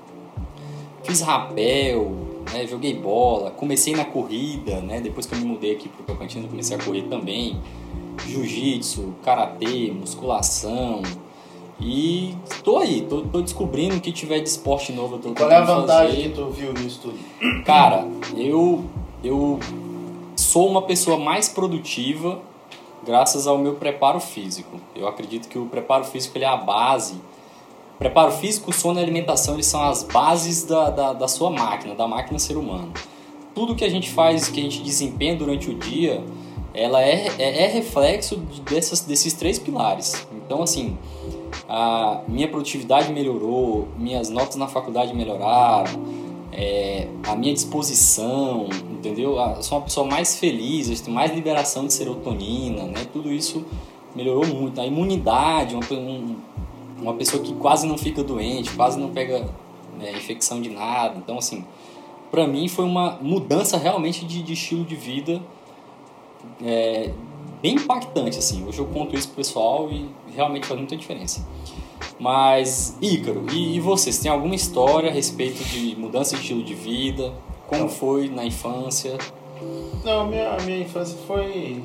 Fiz 1.07 1.21
rapel, 1.21 2.11
né, 2.51 2.67
joguei 2.67 2.93
bola, 2.93 3.49
comecei 3.51 3.95
na 3.95 4.03
corrida, 4.03 4.81
né, 4.81 4.99
depois 4.99 5.25
que 5.25 5.33
eu 5.33 5.39
me 5.39 5.45
mudei 5.45 5.71
aqui 5.71 5.87
pro 5.87 6.03
Tocantins 6.03 6.43
eu 6.43 6.49
comecei 6.49 6.75
a 6.75 6.83
correr 6.83 7.03
também. 7.03 7.57
Jiu-jitsu, 8.27 9.15
karatê, 9.23 9.89
musculação. 9.91 11.01
E 11.79 12.35
tô 12.63 12.79
aí, 12.79 13.01
tô, 13.07 13.21
tô 13.21 13.41
descobrindo 13.41 13.95
o 13.95 14.01
que 14.01 14.11
tiver 14.11 14.39
de 14.39 14.49
esporte 14.49 14.91
novo 14.91 15.15
eu 15.15 15.19
tô 15.19 15.33
Qual 15.33 15.49
é 15.49 15.55
a 15.55 15.61
vantagem 15.61 16.15
fazer. 16.15 16.29
que 16.29 16.35
tu 16.35 16.49
viu 16.49 16.73
nisso 16.73 16.99
tudo? 17.03 17.63
Cara, 17.63 18.05
eu, 18.35 18.83
eu 19.23 19.59
sou 20.35 20.67
uma 20.67 20.81
pessoa 20.81 21.17
mais 21.17 21.47
produtiva 21.47 22.41
graças 23.05 23.47
ao 23.47 23.57
meu 23.57 23.75
preparo 23.75 24.19
físico. 24.19 24.77
Eu 24.95 25.07
acredito 25.07 25.47
que 25.47 25.57
o 25.57 25.67
preparo 25.67 26.03
físico 26.03 26.37
ele 26.37 26.43
é 26.45 26.49
a 26.49 26.57
base. 26.57 27.15
Preparo 27.99 28.31
físico, 28.31 28.71
sono 28.71 28.99
e 28.99 29.03
alimentação 29.03 29.55
eles 29.55 29.65
são 29.65 29.81
as 29.81 30.03
bases 30.03 30.63
da, 30.63 30.89
da, 30.89 31.13
da 31.13 31.27
sua 31.27 31.49
máquina, 31.49 31.95
da 31.95 32.07
máquina 32.07 32.37
ser 32.37 32.55
humano. 32.57 32.91
Tudo 33.55 33.73
que 33.75 33.83
a 33.83 33.89
gente 33.89 34.09
faz, 34.11 34.49
que 34.49 34.59
a 34.59 34.63
gente 34.63 34.81
desempenha 34.83 35.35
durante 35.35 35.69
o 35.71 35.73
dia, 35.73 36.23
ela 36.75 37.01
é, 37.01 37.27
é, 37.39 37.63
é 37.63 37.67
reflexo 37.67 38.37
de- 38.37 38.61
dessas, 38.61 39.01
desses 39.01 39.33
três 39.33 39.57
pilares. 39.57 40.27
Então, 40.45 40.61
assim, 40.61 40.95
a 41.67 42.21
minha 42.27 42.47
produtividade 42.47 43.11
melhorou, 43.11 43.87
minhas 43.97 44.29
notas 44.29 44.57
na 44.57 44.67
faculdade 44.67 45.15
melhoraram, 45.15 45.89
é, 46.53 47.07
a 47.27 47.35
minha 47.35 47.53
disposição, 47.53 48.67
entendeu? 48.91 49.37
Eu 49.37 49.63
sou 49.63 49.79
uma 49.79 49.83
pessoa 49.85 50.05
mais 50.05 50.37
feliz, 50.37 50.87
eu 50.89 50.95
tenho 51.03 51.15
mais 51.15 51.33
liberação 51.33 51.87
de 51.87 51.93
serotonina, 51.93 52.83
né? 52.83 53.05
Tudo 53.11 53.33
isso 53.33 53.65
melhorou 54.15 54.45
muito. 54.45 54.79
A 54.79 54.85
imunidade, 54.85 55.75
pe- 55.87 55.95
um- 55.95 56.35
uma 56.99 57.13
pessoa 57.13 57.41
que 57.41 57.53
quase 57.53 57.87
não 57.87 57.97
fica 57.97 58.23
doente, 58.23 58.71
quase 58.71 58.99
não 58.99 59.09
pega 59.09 59.47
né, 59.97 60.11
infecção 60.11 60.61
de 60.61 60.69
nada. 60.69 61.17
Então, 61.17 61.37
assim, 61.37 61.65
pra 62.31 62.47
mim 62.47 62.67
foi 62.67 62.85
uma 62.85 63.17
mudança 63.21 63.77
realmente 63.77 64.25
de, 64.25 64.41
de 64.41 64.53
estilo 64.53 64.83
de 64.83 64.95
vida 64.95 65.41
é, 66.63 67.11
bem 67.61 67.75
impactante, 67.75 68.37
assim. 68.37 68.65
Hoje 68.65 68.79
eu 68.79 68.85
conto 68.85 69.15
isso 69.15 69.27
pro 69.27 69.37
pessoal 69.37 69.89
e 69.91 70.09
realmente 70.33 70.67
faz 70.67 70.79
muita 70.79 70.95
diferença. 70.95 71.45
Mas, 72.19 72.97
Ícaro, 73.01 73.45
e, 73.51 73.75
e 73.75 73.79
você? 73.79 74.11
Você 74.11 74.23
tem 74.23 74.31
alguma 74.31 74.55
história 74.55 75.09
a 75.09 75.13
respeito 75.13 75.63
de 75.63 75.95
mudança 75.95 76.35
de 76.35 76.41
estilo 76.41 76.63
de 76.63 76.73
vida? 76.73 77.33
Como 77.67 77.89
foi 77.89 78.29
na 78.29 78.45
infância? 78.45 79.17
Não, 80.03 80.27
minha, 80.27 80.53
a 80.53 80.61
minha 80.61 80.79
infância 80.79 81.17
foi. 81.27 81.81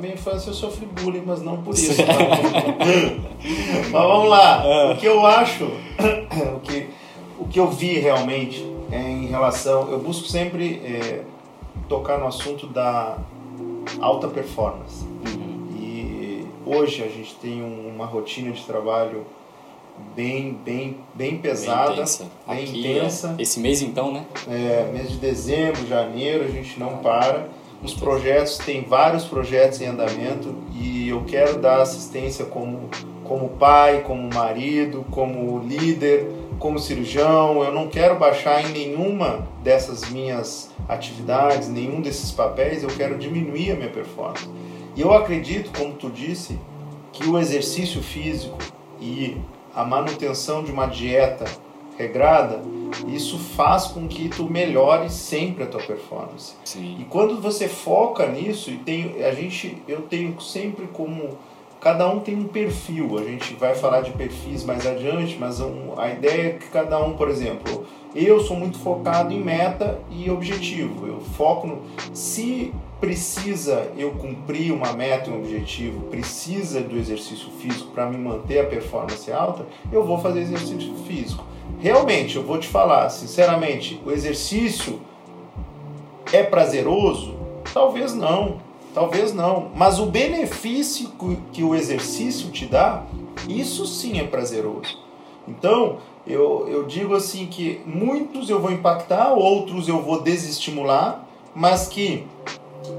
Minha 0.00 0.14
infância 0.14 0.50
eu 0.50 0.54
sofri 0.54 0.86
bullying, 0.86 1.22
mas 1.26 1.42
não 1.42 1.62
por 1.62 1.74
isso. 1.74 1.92
Certo. 1.94 2.10
mas 3.90 3.90
vamos 3.92 4.28
lá. 4.30 4.62
Ah. 4.62 4.92
O 4.92 4.96
que 4.96 5.06
eu 5.06 5.24
acho, 5.26 5.64
o 6.56 6.60
que, 6.60 6.86
o 7.38 7.44
que 7.46 7.60
eu 7.60 7.68
vi 7.70 7.98
realmente 7.98 8.64
é 8.90 9.00
em 9.00 9.26
relação. 9.26 9.90
Eu 9.90 9.98
busco 9.98 10.26
sempre 10.26 10.80
é, 10.84 11.22
tocar 11.88 12.18
no 12.18 12.26
assunto 12.26 12.66
da 12.66 13.18
alta 14.00 14.28
performance. 14.28 15.04
E 15.78 16.44
hoje 16.64 17.02
a 17.02 17.08
gente 17.08 17.34
tem 17.36 17.62
um- 17.62 17.88
uma 17.94 18.06
rotina 18.06 18.50
de 18.52 18.62
trabalho 18.64 19.24
bem, 20.16 20.56
bem, 20.64 20.96
bem 21.14 21.36
pesada, 21.38 21.88
Bem 21.88 21.94
intensa. 21.94 22.24
bem 22.48 22.58
Aqui, 22.64 22.80
intensa. 22.80 23.34
é, 23.38 23.42
esse 23.42 23.60
mês 23.60 23.82
então, 23.82 24.10
né? 24.12 24.24
É, 24.48 24.90
mês 24.92 25.10
de 25.10 25.16
dezembro, 25.18 25.86
janeiro, 25.86 26.44
a 26.44 26.48
gente 26.48 26.78
não 26.80 26.96
para. 26.98 27.48
Os 27.82 27.94
projetos, 27.94 28.58
tem 28.58 28.82
vários 28.84 29.24
projetos 29.24 29.80
em 29.80 29.86
andamento 29.86 30.54
e 30.74 31.08
eu 31.08 31.24
quero 31.24 31.58
dar 31.58 31.80
assistência 31.80 32.44
como, 32.44 32.90
como 33.24 33.48
pai, 33.50 34.02
como 34.02 34.28
marido, 34.32 35.04
como 35.10 35.58
líder, 35.60 36.30
como 36.58 36.78
cirurgião. 36.78 37.64
Eu 37.64 37.72
não 37.72 37.88
quero 37.88 38.18
baixar 38.18 38.62
em 38.62 38.72
nenhuma 38.72 39.48
dessas 39.62 40.10
minhas 40.10 40.70
atividades, 40.88 41.68
nenhum 41.68 42.02
desses 42.02 42.30
papéis, 42.30 42.82
eu 42.82 42.90
quero 42.90 43.16
diminuir 43.16 43.72
a 43.72 43.76
minha 43.76 43.90
performance. 43.90 44.48
E 44.94 45.00
eu 45.00 45.12
acredito, 45.14 45.70
como 45.78 45.94
tu 45.94 46.10
disse, 46.10 46.58
que 47.12 47.26
o 47.26 47.38
exercício 47.38 48.02
físico 48.02 48.58
e 49.00 49.36
a 49.74 49.84
manutenção 49.84 50.62
de 50.62 50.70
uma 50.70 50.86
dieta 50.86 51.44
regrada, 52.00 52.60
isso 53.06 53.38
faz 53.38 53.86
com 53.86 54.08
que 54.08 54.28
tu 54.28 54.44
melhore 54.50 55.10
sempre 55.10 55.64
a 55.64 55.66
tua 55.66 55.80
performance. 55.80 56.54
Sim. 56.64 56.96
E 56.98 57.04
quando 57.04 57.40
você 57.40 57.68
foca 57.68 58.26
nisso, 58.26 58.70
e 58.70 58.76
tem, 58.78 59.22
a 59.24 59.32
gente, 59.32 59.76
eu 59.86 60.02
tenho 60.02 60.40
sempre 60.40 60.86
como 60.92 61.38
cada 61.80 62.06
um 62.08 62.20
tem 62.20 62.34
um 62.36 62.44
perfil. 62.48 63.18
A 63.18 63.22
gente 63.22 63.54
vai 63.54 63.74
falar 63.74 64.00
de 64.02 64.10
perfis 64.12 64.64
mais 64.64 64.86
adiante, 64.86 65.36
mas 65.38 65.60
um- 65.60 65.98
a 65.98 66.10
ideia 66.10 66.48
é 66.48 66.50
que 66.50 66.66
cada 66.68 67.02
um, 67.02 67.14
por 67.14 67.28
exemplo, 67.30 67.86
eu 68.14 68.40
sou 68.40 68.56
muito 68.56 68.78
focado 68.78 69.32
em 69.32 69.40
meta 69.40 69.98
e 70.10 70.30
objetivo. 70.30 71.06
Eu 71.06 71.20
foco 71.20 71.66
no 71.66 71.82
se 72.12 72.72
precisa 73.00 73.90
eu 73.96 74.10
cumprir 74.12 74.72
uma 74.72 74.92
meta, 74.92 75.30
um 75.30 75.38
objetivo, 75.38 76.00
precisa 76.10 76.82
do 76.82 76.98
exercício 76.98 77.48
físico 77.58 77.90
para 77.94 78.04
me 78.10 78.18
manter 78.18 78.58
a 78.60 78.64
performance 78.64 79.32
alta, 79.32 79.64
eu 79.90 80.04
vou 80.04 80.18
fazer 80.18 80.40
exercício 80.40 80.94
físico. 81.06 81.42
Realmente, 81.78 82.36
eu 82.36 82.42
vou 82.42 82.58
te 82.58 82.68
falar, 82.68 83.08
sinceramente, 83.10 84.00
o 84.04 84.10
exercício 84.10 85.00
é 86.32 86.42
prazeroso? 86.42 87.34
Talvez 87.72 88.14
não, 88.14 88.58
talvez 88.94 89.32
não. 89.32 89.70
Mas 89.74 89.98
o 89.98 90.06
benefício 90.06 91.10
que- 91.52 91.62
o 91.62 91.74
exercício 91.74 92.50
te 92.50 92.66
dá, 92.66 93.04
isso 93.48 93.86
sim 93.86 94.18
é 94.18 94.24
prazeroso. 94.24 94.98
Então, 95.48 95.98
eu, 96.26 96.66
eu 96.68 96.84
digo 96.86 97.14
assim 97.14 97.46
que 97.46 97.80
muitos 97.86 98.50
eu 98.50 98.60
vou 98.60 98.70
impactar, 98.70 99.32
outros 99.32 99.88
eu 99.88 100.02
vou 100.02 100.20
desestimular, 100.20 101.26
mas 101.54 101.88
que 101.88 102.26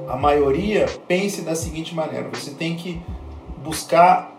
a 0.08 0.16
maioria 0.16 0.86
pense 1.08 1.42
da 1.44 1.56
seguinte 1.56 1.94
maneira: 1.96 2.30
você 2.34 2.52
tem 2.52 2.76
que 2.76 3.00
buscar 3.64 4.32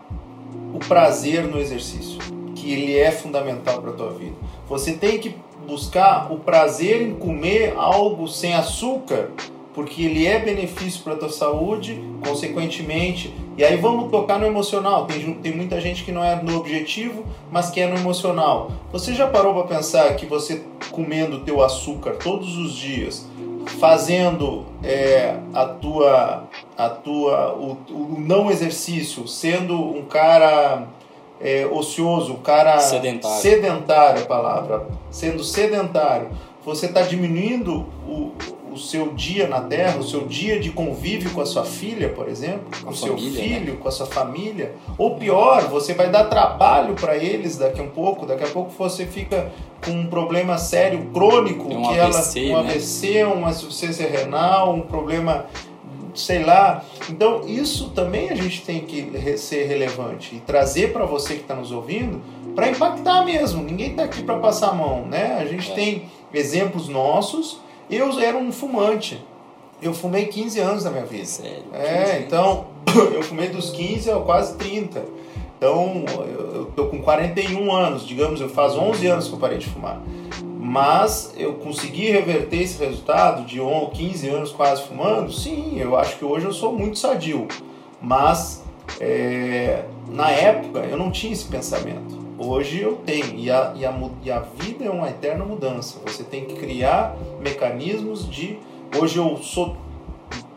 o 0.73 0.79
prazer 0.79 1.43
no 1.47 1.59
exercício, 1.59 2.19
que 2.63 2.71
ele 2.71 2.97
é 2.97 3.11
fundamental 3.11 3.81
para 3.81 3.91
a 3.91 3.93
tua 3.93 4.11
vida. 4.11 4.35
Você 4.69 4.93
tem 4.93 5.19
que 5.19 5.35
buscar 5.67 6.31
o 6.31 6.39
prazer 6.39 7.01
em 7.01 7.13
comer 7.13 7.73
algo 7.75 8.25
sem 8.25 8.53
açúcar, 8.53 9.31
porque 9.73 10.03
ele 10.03 10.25
é 10.25 10.39
benefício 10.39 11.03
para 11.03 11.13
a 11.13 11.17
tua 11.17 11.29
saúde, 11.29 12.01
consequentemente. 12.25 13.33
E 13.57 13.63
aí 13.65 13.75
vamos 13.75 14.09
tocar 14.09 14.39
no 14.39 14.45
emocional. 14.45 15.05
Tem, 15.05 15.33
tem 15.33 15.53
muita 15.53 15.81
gente 15.81 16.05
que 16.05 16.11
não 16.11 16.23
é 16.23 16.41
no 16.41 16.57
objetivo, 16.57 17.25
mas 17.51 17.69
que 17.69 17.81
é 17.81 17.87
no 17.87 17.97
emocional. 17.97 18.71
Você 18.93 19.13
já 19.13 19.27
parou 19.27 19.53
para 19.53 19.75
pensar 19.75 20.15
que 20.15 20.25
você 20.25 20.63
comendo 20.89 21.41
teu 21.41 21.61
açúcar 21.61 22.11
todos 22.11 22.55
os 22.55 22.73
dias, 22.73 23.27
fazendo 23.77 24.65
é, 24.81 25.35
a 25.53 25.65
tua, 25.65 26.43
a 26.77 26.89
tua, 26.89 27.53
o, 27.55 27.77
o 27.89 28.15
não 28.19 28.49
exercício, 28.49 29.27
sendo 29.27 29.77
um 29.77 30.03
cara 30.05 30.87
é, 31.43 31.67
ocioso, 31.67 32.33
um 32.33 32.37
cara 32.37 32.79
Sedentário. 32.79 33.41
sedentário 33.41 34.19
é 34.21 34.23
a 34.23 34.25
palavra, 34.25 34.87
sendo 35.11 35.43
sedentário, 35.43 36.29
você 36.65 36.85
está 36.85 37.01
diminuindo 37.01 37.85
o, 38.07 38.31
o 38.71 38.77
seu 38.77 39.13
dia 39.13 39.47
na 39.47 39.61
Terra, 39.61 39.99
o 39.99 40.03
seu 40.03 40.25
dia 40.25 40.59
de 40.59 40.71
convívio 40.71 41.29
com 41.31 41.41
a 41.41 41.45
sua 41.45 41.65
filha, 41.65 42.09
por 42.09 42.29
exemplo, 42.29 42.65
com 42.83 42.89
o 42.89 42.95
seu 42.95 43.15
família, 43.17 43.43
filho, 43.43 43.77
com 43.77 43.87
a 43.87 43.91
sua 43.91 44.05
família. 44.05 44.73
Ou 44.97 45.15
pior, 45.17 45.67
você 45.67 45.93
vai 45.93 46.09
dar 46.09 46.25
trabalho 46.25 46.95
para 46.95 47.17
eles 47.17 47.57
daqui 47.57 47.79
a 47.79 47.83
um 47.83 47.89
pouco. 47.89 48.25
Daqui 48.25 48.45
a 48.45 48.47
pouco 48.47 48.71
você 48.71 49.05
fica 49.05 49.51
com 49.85 49.91
um 49.91 50.07
problema 50.07 50.57
sério, 50.57 51.09
crônico, 51.13 51.67
Tem 51.67 51.77
um 51.77 51.83
que 51.83 51.99
AVC, 51.99 52.49
ela, 52.49 52.59
um 52.59 52.63
né? 52.63 52.71
AVC, 52.71 53.23
uma 53.25 53.49
insuficiência 53.51 54.09
renal, 54.09 54.73
um 54.73 54.81
problema 54.81 55.45
sei 56.13 56.43
lá. 56.43 56.83
Então, 57.09 57.47
isso 57.47 57.89
também 57.89 58.29
a 58.29 58.35
gente 58.35 58.61
tem 58.61 58.81
que 58.81 59.37
ser 59.37 59.65
relevante 59.65 60.35
e 60.35 60.39
trazer 60.39 60.93
para 60.93 61.05
você 61.05 61.35
que 61.35 61.41
está 61.41 61.55
nos 61.55 61.71
ouvindo 61.71 62.21
para 62.55 62.69
impactar 62.69 63.23
mesmo. 63.25 63.63
Ninguém 63.63 63.91
está 63.91 64.03
aqui 64.03 64.23
para 64.23 64.37
passar 64.37 64.69
a 64.69 64.73
mão, 64.73 65.05
né? 65.05 65.37
A 65.39 65.45
gente 65.45 65.71
É. 65.71 65.75
tem 65.75 66.03
exemplos 66.33 66.87
nossos. 66.87 67.59
Eu 67.89 68.19
era 68.19 68.37
um 68.37 68.51
fumante. 68.51 69.23
Eu 69.81 69.93
fumei 69.93 70.27
15 70.27 70.59
anos 70.59 70.83
na 70.83 70.91
minha 70.91 71.05
vida. 71.05 71.25
Sério. 71.25 71.63
É, 71.73 72.19
então 72.25 72.67
eu 73.13 73.21
fumei 73.23 73.49
dos 73.49 73.69
15 73.71 74.11
a 74.11 74.15
quase 74.17 74.55
30. 74.57 75.03
Então 75.57 76.03
eu 76.17 76.43
eu 76.53 76.65
tô 76.75 76.85
com 76.85 77.01
41 77.01 77.71
anos, 77.71 78.05
digamos, 78.07 78.39
eu 78.39 78.47
faz 78.49 78.75
11 78.75 79.05
anos 79.07 79.27
que 79.27 79.33
eu 79.33 79.39
parei 79.39 79.57
de 79.57 79.65
fumar. 79.67 79.99
Mas 80.65 81.33
eu 81.35 81.55
consegui 81.55 82.09
reverter 82.09 82.61
esse 82.61 82.81
resultado 82.81 83.43
de 83.43 83.59
11, 83.59 83.91
15 83.91 84.29
anos 84.29 84.51
quase 84.53 84.83
fumando? 84.83 85.29
Sim, 85.29 85.77
eu 85.77 85.97
acho 85.97 86.17
que 86.17 86.23
hoje 86.23 86.45
eu 86.45 86.53
sou 86.53 86.71
muito 86.71 86.97
sadio. 86.97 87.49
Mas 88.01 88.63
é, 88.97 89.83
na 90.07 90.31
época 90.31 90.79
eu 90.79 90.95
não 90.95 91.11
tinha 91.11 91.33
esse 91.33 91.43
pensamento. 91.49 92.17
Hoje 92.39 92.79
eu 92.79 92.95
tenho. 93.05 93.35
E 93.35 93.51
a, 93.51 93.73
e, 93.75 93.85
a, 93.85 93.93
e 94.23 94.31
a 94.31 94.39
vida 94.39 94.85
é 94.85 94.89
uma 94.89 95.09
eterna 95.09 95.43
mudança. 95.43 95.99
Você 96.05 96.23
tem 96.23 96.45
que 96.45 96.55
criar 96.55 97.13
mecanismos 97.41 98.25
de. 98.29 98.57
Hoje 98.97 99.17
eu 99.17 99.35
sou 99.39 99.75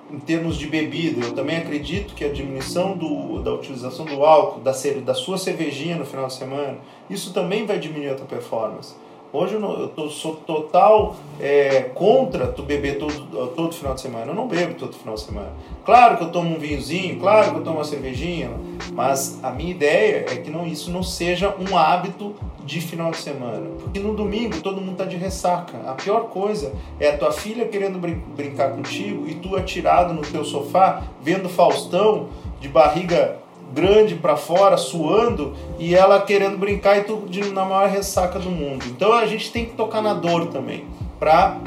em 0.09 0.21
termos 0.21 0.57
de 0.57 0.69
bebida, 0.69 1.27
eu 1.27 1.33
também 1.35 1.57
acredito 1.57 2.15
que 2.15 2.25
a 2.25 2.33
diminuição 2.33 2.97
do, 2.97 3.43
da 3.43 3.53
utilização 3.53 4.05
do 4.05 4.25
álcool, 4.25 4.61
da, 4.61 4.71
da 5.05 5.15
sua 5.15 5.37
cervejinha 5.37 5.97
no 5.97 6.05
final 6.05 6.29
de 6.29 6.35
semana, 6.35 6.79
isso 7.11 7.33
também 7.33 7.67
vai 7.67 7.77
diminuir 7.81 8.11
a 8.11 8.15
tua 8.15 8.25
performance. 8.25 8.95
Hoje 9.37 9.53
eu, 9.53 9.61
não, 9.61 9.79
eu 9.79 9.89
tô, 9.89 10.09
sou 10.09 10.35
total 10.35 11.15
é, 11.39 11.91
contra 11.95 12.47
tu 12.47 12.63
beber 12.63 12.99
todo, 12.99 13.49
todo 13.49 13.75
final 13.75 13.93
de 13.93 14.01
semana. 14.01 14.33
Eu 14.33 14.35
não 14.35 14.49
bebo 14.49 14.73
todo 14.73 14.95
final 14.95 15.15
de 15.15 15.21
semana. 15.21 15.53
Claro 15.85 16.17
que 16.17 16.25
eu 16.25 16.33
tomo 16.33 16.57
um 16.57 16.59
vinhozinho, 16.59 17.21
claro 17.21 17.51
que 17.51 17.59
eu 17.59 17.63
tomo 17.63 17.77
uma 17.77 17.85
cervejinha, 17.85 18.51
mas 18.93 19.39
a 19.45 19.51
minha 19.51 19.71
ideia 19.71 20.25
é 20.27 20.37
que 20.37 20.51
não, 20.51 20.67
isso 20.67 20.91
não 20.91 21.03
seja 21.03 21.55
um 21.59 21.77
hábito 21.77 22.35
de 22.65 22.81
final 22.81 23.11
de 23.11 23.19
semana. 23.19 23.69
Porque 23.79 24.01
no 24.01 24.15
domingo 24.15 24.63
todo 24.63 24.81
mundo 24.81 24.97
tá 24.97 25.05
de 25.05 25.17
ressaca. 25.17 25.79
A 25.87 25.93
pior 25.93 26.31
coisa 26.31 26.73
é 26.99 27.11
a 27.11 27.19
tua 27.19 27.31
filha 27.31 27.69
querendo 27.69 27.99
brin 27.99 28.15
brincar 28.35 28.71
contigo 28.71 29.29
e 29.29 29.35
tu 29.35 29.55
atirado 29.55 30.15
no 30.15 30.23
teu 30.23 30.47
sofá, 30.47 31.03
vendo 31.21 31.47
Faustão 31.47 32.29
de 32.59 32.69
barriga 32.69 33.37
grande 33.77 34.15
para 34.15 34.39
fora, 34.39 34.79
suando, 34.79 35.55
e 35.79 35.95
ela 35.95 36.23
querendo 36.23 36.57
brincar 36.57 36.97
e 36.97 37.05
tudo 37.05 37.53
na 37.53 37.67
maior 37.67 37.91
ressaca 37.91 38.39
do 38.39 38.51
mundo. 38.51 38.87
Então 38.87 39.13
a 39.13 39.27
gente 39.27 39.53
tem 39.53 39.67
que 39.67 39.73
tocar 39.73 40.01
na 40.01 40.15
dor 40.15 40.47
também, 40.47 40.87
para 41.21 41.61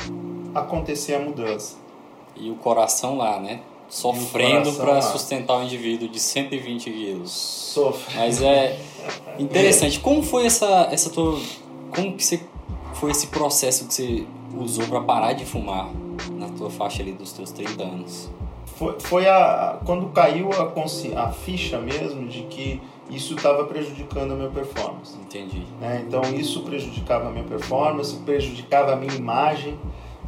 acontecer 0.56 1.14
a 1.14 1.20
mudança. 1.20 1.78
E 2.36 2.50
o 2.50 2.56
coração 2.56 3.16
lá, 3.16 3.40
né? 3.40 3.60
Sofrendo 3.88 4.74
para 4.74 5.02
sustentar 5.02 5.58
o 5.58 5.64
indivíduo 5.64 6.08
de 6.08 6.20
120 6.20 6.90
quilos. 6.90 7.32
Sofre. 7.32 8.16
Mas 8.16 8.42
é 8.42 8.80
interessante. 9.38 10.00
Como 10.00 10.24
foi 10.24 10.46
essa, 10.46 10.88
essa 10.92 11.10
tua. 11.10 11.40
Como 11.94 12.16
que 12.16 12.24
você, 12.24 12.40
foi 12.94 13.12
esse 13.12 13.28
processo 13.28 13.88
que 13.88 13.94
você 13.94 14.26
usou 14.60 14.86
para 14.88 15.02
parar 15.02 15.34
de 15.34 15.44
fumar 15.44 15.90
na 16.34 16.50
tua 16.50 16.70
faixa 16.70 17.02
ali 17.02 17.14
dos 17.14 17.34
teus 17.34 17.52
30 17.52 17.84
anos? 17.84 18.30
Foi, 18.80 18.96
foi 18.98 19.28
a, 19.28 19.78
quando 19.86 20.08
caiu 20.08 20.50
a, 20.54 21.22
a 21.22 21.32
ficha 21.32 21.78
mesmo 21.80 22.26
de 22.30 22.44
que 22.44 22.82
isso 23.10 23.36
estava 23.36 23.66
prejudicando 23.66 24.32
a 24.32 24.36
minha 24.36 24.50
performance. 24.50 25.18
Entendi. 25.20 25.64
Né? 25.82 26.06
Então 26.08 26.22
isso 26.34 26.62
prejudicava 26.62 27.28
a 27.28 27.32
minha 27.32 27.44
performance, 27.44 28.16
prejudicava 28.26 28.94
a 28.94 28.96
minha 28.96 29.14
imagem. 29.14 29.78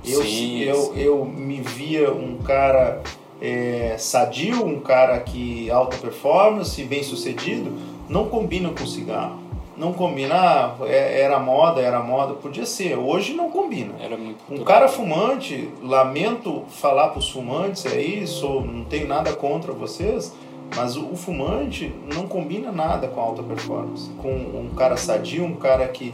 Eu, 0.04 0.22
sim, 0.22 0.60
eu, 0.60 0.76
sim. 0.76 1.00
eu 1.00 1.26
me 1.26 1.62
via 1.62 2.12
um 2.12 2.40
cara 2.40 3.02
é, 3.40 3.96
sadio, 3.98 4.66
um 4.66 4.82
cara 4.82 5.18
que 5.22 5.72
alta 5.72 5.96
performance, 5.96 6.84
bem 6.84 7.04
sucedido, 7.04 7.72
não 8.10 8.28
combina 8.28 8.70
com 8.70 8.86
cigarro 8.86 9.40
não 9.82 9.94
combina, 9.94 10.36
ah, 10.36 10.76
é, 10.84 11.22
era 11.22 11.40
moda, 11.40 11.82
era 11.82 12.04
moda, 12.04 12.36
podia 12.36 12.68
ser. 12.68 12.96
Hoje 12.96 13.34
não 13.34 13.50
combina. 13.50 13.96
Era 14.00 14.16
muito 14.16 14.44
um 14.48 14.64
cara 14.64 14.88
fumante, 14.88 15.70
lamento 15.82 16.64
falar 16.70 17.10
para 17.10 17.18
os 17.18 17.32
fumantes 17.32 17.88
aí, 17.88 18.28
sou, 18.28 18.64
não 18.64 18.86
tenho 18.86 19.08
nada 19.08 19.34
contra 19.34 19.74
vocês, 19.74 20.36
mas 20.76 20.96
o, 20.96 21.06
o, 21.08 21.16
fumante 21.16 21.92
não 22.14 22.28
combina 22.28 22.72
nada 22.72 23.08
com 23.08 23.20
alta 23.20 23.42
performance. 23.42 24.12
Com 24.22 24.30
um 24.32 24.70
cara 24.78 24.96
sadio, 24.96 25.44
um 25.44 25.56
cara 25.56 25.88
que 25.88 26.14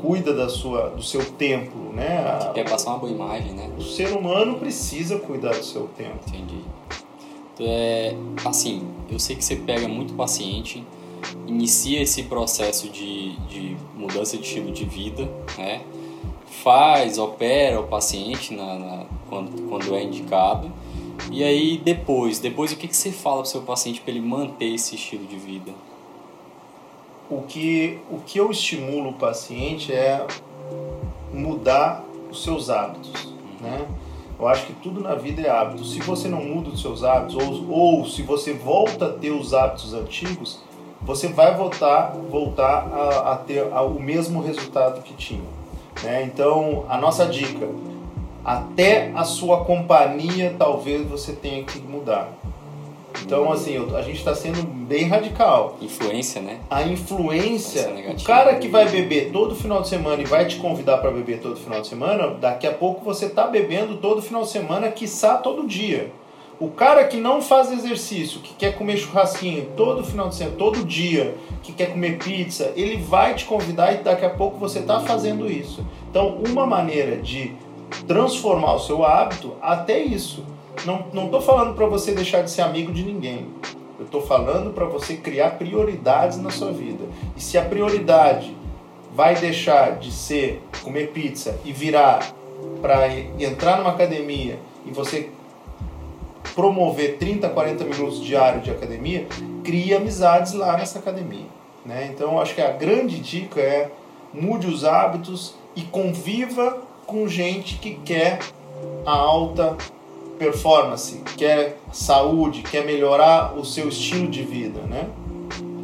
cuida 0.00 0.32
da 0.32 0.48
sua, 0.48 0.90
do 0.90 1.02
seu 1.02 1.24
templo, 1.32 1.92
né? 1.92 2.38
Que 2.40 2.52
quer 2.54 2.70
passar 2.70 2.90
uma 2.90 2.98
boa 3.00 3.10
imagem, 3.10 3.52
né? 3.52 3.68
O 3.76 3.82
ser 3.82 4.12
humano 4.12 4.60
precisa 4.60 5.18
cuidar 5.18 5.56
do 5.56 5.64
seu 5.64 5.88
templo. 5.88 6.20
Entendi. 6.28 6.62
Então, 7.54 7.66
é, 7.68 8.14
assim, 8.44 8.86
eu 9.10 9.18
sei 9.18 9.34
que 9.34 9.44
você 9.44 9.56
pega 9.56 9.88
muito 9.88 10.14
paciente 10.14 10.86
inicia 11.46 12.02
esse 12.02 12.24
processo 12.24 12.88
de, 12.88 13.36
de 13.48 13.76
mudança 13.94 14.36
de 14.36 14.44
estilo 14.44 14.70
de 14.70 14.84
vida, 14.84 15.28
né? 15.56 15.82
faz, 16.62 17.18
opera 17.18 17.80
o 17.80 17.84
paciente 17.84 18.54
na, 18.54 18.78
na, 18.78 19.04
quando, 19.28 19.68
quando 19.68 19.94
é 19.94 20.02
indicado. 20.02 20.70
E 21.30 21.42
aí 21.42 21.78
depois, 21.78 22.38
depois 22.38 22.72
o 22.72 22.76
que, 22.76 22.88
que 22.88 22.96
você 22.96 23.10
fala 23.10 23.36
para 23.36 23.44
o 23.44 23.46
seu 23.46 23.62
paciente 23.62 24.00
para 24.00 24.12
ele 24.12 24.20
manter 24.20 24.74
esse 24.74 24.94
estilo 24.94 25.26
de 25.26 25.36
vida? 25.36 25.72
O 27.30 27.42
que, 27.42 27.98
o 28.10 28.18
que 28.18 28.38
eu 28.38 28.50
estimulo 28.50 29.10
o 29.10 29.12
paciente 29.12 29.92
é 29.92 30.26
mudar 31.32 32.04
os 32.30 32.42
seus 32.42 32.70
hábitos, 32.70 33.24
uhum. 33.24 33.32
né? 33.60 33.86
Eu 34.38 34.46
acho 34.46 34.66
que 34.66 34.72
tudo 34.74 35.00
na 35.00 35.16
vida 35.16 35.42
é 35.42 35.50
hábito. 35.50 35.84
Se 35.84 35.98
você 36.00 36.28
não 36.28 36.44
muda 36.44 36.70
os 36.70 36.80
seus 36.80 37.02
hábitos, 37.02 37.34
ou, 37.34 37.70
ou 37.70 38.06
se 38.06 38.22
você 38.22 38.52
volta 38.52 39.06
a 39.06 39.12
ter 39.12 39.30
os 39.30 39.52
hábitos 39.52 39.92
antigos, 39.92 40.60
você 41.02 41.28
vai 41.28 41.54
voltar, 41.54 42.14
voltar 42.30 42.88
a, 42.92 43.32
a 43.32 43.36
ter 43.36 43.62
o 43.62 44.00
mesmo 44.00 44.40
resultado 44.42 45.02
que 45.02 45.14
tinha. 45.14 45.44
Né? 46.02 46.22
Então, 46.24 46.84
a 46.88 46.98
nossa 46.98 47.26
dica, 47.26 47.68
até 48.44 49.10
a 49.14 49.24
sua 49.24 49.64
companhia 49.64 50.54
talvez 50.58 51.06
você 51.08 51.32
tenha 51.32 51.64
que 51.64 51.78
mudar. 51.80 52.28
Então, 53.22 53.50
assim, 53.52 53.76
a 53.94 54.02
gente 54.02 54.18
está 54.18 54.34
sendo 54.34 54.62
bem 54.62 55.08
radical. 55.08 55.76
Influência, 55.80 56.40
né? 56.40 56.60
A 56.70 56.82
influência, 56.82 57.90
o 58.16 58.22
cara 58.22 58.56
que 58.56 58.68
vai 58.68 58.88
beber 58.88 59.32
todo 59.32 59.54
final 59.54 59.82
de 59.82 59.88
semana 59.88 60.22
e 60.22 60.24
vai 60.24 60.46
te 60.46 60.56
convidar 60.56 60.98
para 60.98 61.10
beber 61.10 61.40
todo 61.40 61.56
final 61.56 61.80
de 61.80 61.88
semana, 61.88 62.28
daqui 62.34 62.66
a 62.66 62.72
pouco 62.72 63.04
você 63.04 63.26
está 63.26 63.46
bebendo 63.46 63.96
todo 63.96 64.22
final 64.22 64.42
de 64.42 64.50
semana, 64.50 64.90
quiçá 64.90 65.36
todo 65.36 65.66
dia. 65.66 66.12
O 66.60 66.68
cara 66.68 67.04
que 67.04 67.16
não 67.16 67.40
faz 67.40 67.70
exercício, 67.70 68.40
que 68.40 68.52
quer 68.54 68.76
comer 68.76 68.96
churrasquinho 68.96 69.68
todo 69.76 70.02
final 70.02 70.28
de 70.28 70.34
semana, 70.34 70.56
todo 70.56 70.84
dia, 70.84 71.36
que 71.62 71.72
quer 71.72 71.92
comer 71.92 72.18
pizza, 72.18 72.72
ele 72.74 72.96
vai 72.96 73.34
te 73.34 73.44
convidar 73.44 73.92
e 73.92 73.98
daqui 73.98 74.24
a 74.24 74.30
pouco 74.30 74.58
você 74.58 74.80
está 74.80 74.98
fazendo 74.98 75.48
isso. 75.48 75.86
Então, 76.10 76.42
uma 76.48 76.66
maneira 76.66 77.16
de 77.16 77.54
transformar 78.08 78.74
o 78.74 78.80
seu 78.80 79.04
hábito, 79.04 79.54
até 79.62 80.00
isso. 80.00 80.44
Não 80.84 81.26
estou 81.26 81.40
falando 81.40 81.76
para 81.76 81.86
você 81.86 82.12
deixar 82.12 82.42
de 82.42 82.50
ser 82.50 82.62
amigo 82.62 82.92
de 82.92 83.04
ninguém. 83.04 83.46
Eu 83.96 84.04
estou 84.04 84.22
falando 84.22 84.72
para 84.72 84.84
você 84.84 85.16
criar 85.16 85.50
prioridades 85.58 86.38
na 86.38 86.50
sua 86.50 86.72
vida. 86.72 87.04
E 87.36 87.40
se 87.40 87.56
a 87.56 87.64
prioridade 87.64 88.56
vai 89.14 89.36
deixar 89.36 89.96
de 89.96 90.10
ser 90.10 90.60
comer 90.82 91.08
pizza 91.08 91.56
e 91.64 91.72
virar 91.72 92.32
para 92.82 93.08
entrar 93.38 93.78
numa 93.78 93.90
academia 93.90 94.58
e 94.84 94.90
você 94.90 95.30
promover 96.54 97.18
30, 97.18 97.48
40 97.48 97.84
minutos 97.84 98.24
diário 98.24 98.60
de 98.60 98.70
academia, 98.70 99.26
crie 99.64 99.94
amizades 99.94 100.52
lá 100.52 100.76
nessa 100.76 100.98
academia. 100.98 101.46
Né? 101.84 102.10
Então, 102.12 102.40
acho 102.40 102.54
que 102.54 102.60
a 102.60 102.70
grande 102.70 103.18
dica 103.18 103.60
é 103.60 103.90
mude 104.32 104.66
os 104.66 104.84
hábitos 104.84 105.54
e 105.74 105.82
conviva 105.82 106.78
com 107.06 107.26
gente 107.26 107.76
que 107.76 107.94
quer 108.04 108.40
a 109.06 109.12
alta 109.12 109.76
performance, 110.38 111.20
quer 111.36 111.78
saúde, 111.92 112.62
quer 112.62 112.84
melhorar 112.84 113.58
o 113.58 113.64
seu 113.64 113.88
estilo 113.88 114.28
de 114.28 114.42
vida, 114.42 114.80
né? 114.82 115.08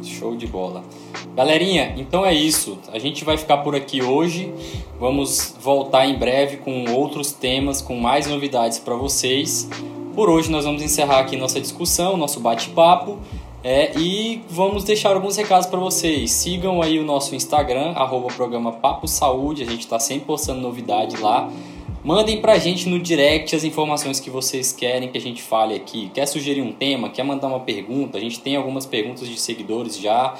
Show 0.03 0.35
de 0.35 0.47
bola. 0.47 0.83
Galerinha, 1.35 1.93
então 1.97 2.25
é 2.25 2.33
isso. 2.33 2.77
A 2.93 2.99
gente 2.99 3.25
vai 3.25 3.37
ficar 3.37 3.57
por 3.57 3.75
aqui 3.75 4.01
hoje. 4.01 4.53
Vamos 4.99 5.55
voltar 5.59 6.05
em 6.05 6.17
breve 6.17 6.57
com 6.57 6.85
outros 6.91 7.33
temas, 7.33 7.81
com 7.81 7.95
mais 7.97 8.27
novidades 8.27 8.79
para 8.79 8.95
vocês. 8.95 9.67
Por 10.15 10.29
hoje 10.29 10.49
nós 10.49 10.63
vamos 10.63 10.81
encerrar 10.81 11.19
aqui 11.19 11.35
nossa 11.35 11.59
discussão, 11.59 12.15
nosso 12.15 12.39
bate-papo. 12.39 13.19
É, 13.61 13.99
e 13.99 14.41
vamos 14.49 14.85
deixar 14.85 15.13
alguns 15.13 15.35
recados 15.35 15.67
para 15.67 15.77
vocês. 15.77 16.31
Sigam 16.31 16.81
aí 16.81 16.97
o 16.97 17.03
nosso 17.03 17.35
Instagram, 17.35 17.91
arroba 17.91 18.27
programa 18.27 18.71
Papo 18.71 19.09
Saúde, 19.09 19.63
a 19.63 19.65
gente 19.65 19.81
está 19.81 19.99
sempre 19.99 20.25
postando 20.25 20.61
novidade 20.61 21.17
lá. 21.17 21.51
Mandem 22.01 22.39
para 22.39 22.53
a 22.53 22.57
gente 22.57 22.87
no 22.87 22.97
direct 22.97 23.53
as 23.53 23.65
informações 23.65 24.21
que 24.21 24.29
vocês 24.29 24.71
querem 24.71 25.09
que 25.09 25.17
a 25.17 25.21
gente 25.21 25.41
fale 25.41 25.75
aqui. 25.75 26.09
Quer 26.13 26.27
sugerir 26.27 26.61
um 26.61 26.71
tema? 26.71 27.09
Quer 27.09 27.23
mandar 27.23 27.47
uma 27.47 27.59
pergunta? 27.59 28.17
A 28.17 28.21
gente 28.21 28.39
tem 28.39 28.55
algumas 28.55 28.85
perguntas 28.85 29.27
de 29.27 29.37
seguidores 29.37 29.97
já. 29.97 30.35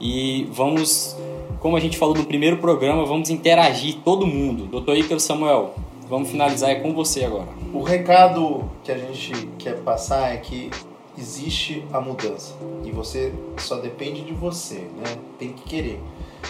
E 0.00 0.48
vamos, 0.50 1.16
como 1.60 1.76
a 1.76 1.80
gente 1.80 1.98
falou 1.98 2.14
no 2.14 2.24
primeiro 2.24 2.56
programa, 2.56 3.04
vamos 3.04 3.28
interagir 3.28 3.96
todo 4.02 4.26
mundo. 4.26 4.64
Doutor 4.64 4.96
Ícaro 4.96 5.20
Samuel, 5.20 5.74
vamos 6.08 6.30
finalizar 6.30 6.70
é 6.70 6.76
com 6.76 6.94
você 6.94 7.24
agora. 7.24 7.48
O 7.72 7.82
recado 7.82 8.68
que 8.82 8.90
a 8.90 8.98
gente 8.98 9.32
quer 9.58 9.78
passar 9.78 10.32
é 10.32 10.38
que 10.38 10.70
existe 11.16 11.84
a 11.92 12.00
mudança 12.00 12.54
e 12.84 12.90
você 12.90 13.32
só 13.58 13.76
depende 13.76 14.22
de 14.22 14.32
você, 14.32 14.86
né? 14.96 15.18
Tem 15.38 15.52
que 15.52 15.62
querer. 15.62 16.00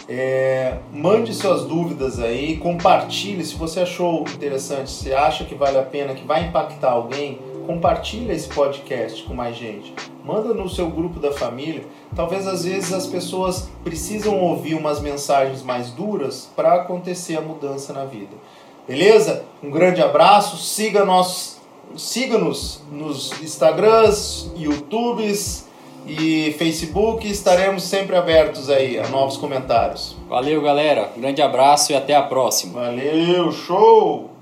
É, 0.07 0.79
mande 0.93 1.35
suas 1.35 1.65
dúvidas 1.65 2.21
aí, 2.21 2.57
compartilhe 2.59 3.45
se 3.45 3.55
você 3.55 3.81
achou 3.81 4.21
interessante, 4.35 4.91
se 4.91 5.13
acha 5.13 5.45
que 5.45 5.55
vale 5.55 5.79
a 5.79 5.83
pena, 5.83 6.15
que 6.15 6.27
vai 6.27 6.45
impactar 6.45 6.91
alguém, 6.91 7.39
compartilhe 7.67 8.33
esse 8.33 8.49
podcast 8.49 9.23
com 9.25 9.35
mais 9.35 9.57
gente. 9.57 9.95
Manda 10.25 10.53
no 10.53 10.69
seu 10.69 10.91
grupo 10.91 11.19
da 11.19 11.33
família. 11.33 11.85
Talvez 12.15 12.47
às 12.47 12.65
vezes 12.65 12.93
as 12.93 13.07
pessoas 13.07 13.71
precisam 13.83 14.39
ouvir 14.41 14.75
umas 14.75 15.01
mensagens 15.01 15.63
mais 15.63 15.91
duras 15.91 16.51
para 16.55 16.75
acontecer 16.75 17.37
a 17.37 17.41
mudança 17.41 17.93
na 17.93 18.05
vida. 18.05 18.37
Beleza? 18.89 19.45
Um 19.63 19.71
grande 19.71 20.01
abraço, 20.01 20.57
siga 20.57 21.05
nós, 21.05 21.61
siga-nos 21.95 22.81
nos 22.91 23.39
Instagrams, 23.43 24.51
YouTubes 24.57 25.69
e 26.07 26.55
Facebook, 26.59 27.29
estaremos 27.29 27.83
sempre 27.83 28.17
abertos 28.17 28.71
aí 28.71 28.99
a 28.99 29.07
novos 29.09 29.37
comentários. 29.37 30.17
Valeu, 30.27 30.63
galera. 30.63 31.13
Um 31.15 31.21
grande 31.21 31.43
abraço 31.43 31.93
e 31.93 31.95
até 31.95 32.17
a 32.17 32.23
próxima. 32.23 32.81
Valeu, 32.81 33.53
show! 33.53 34.38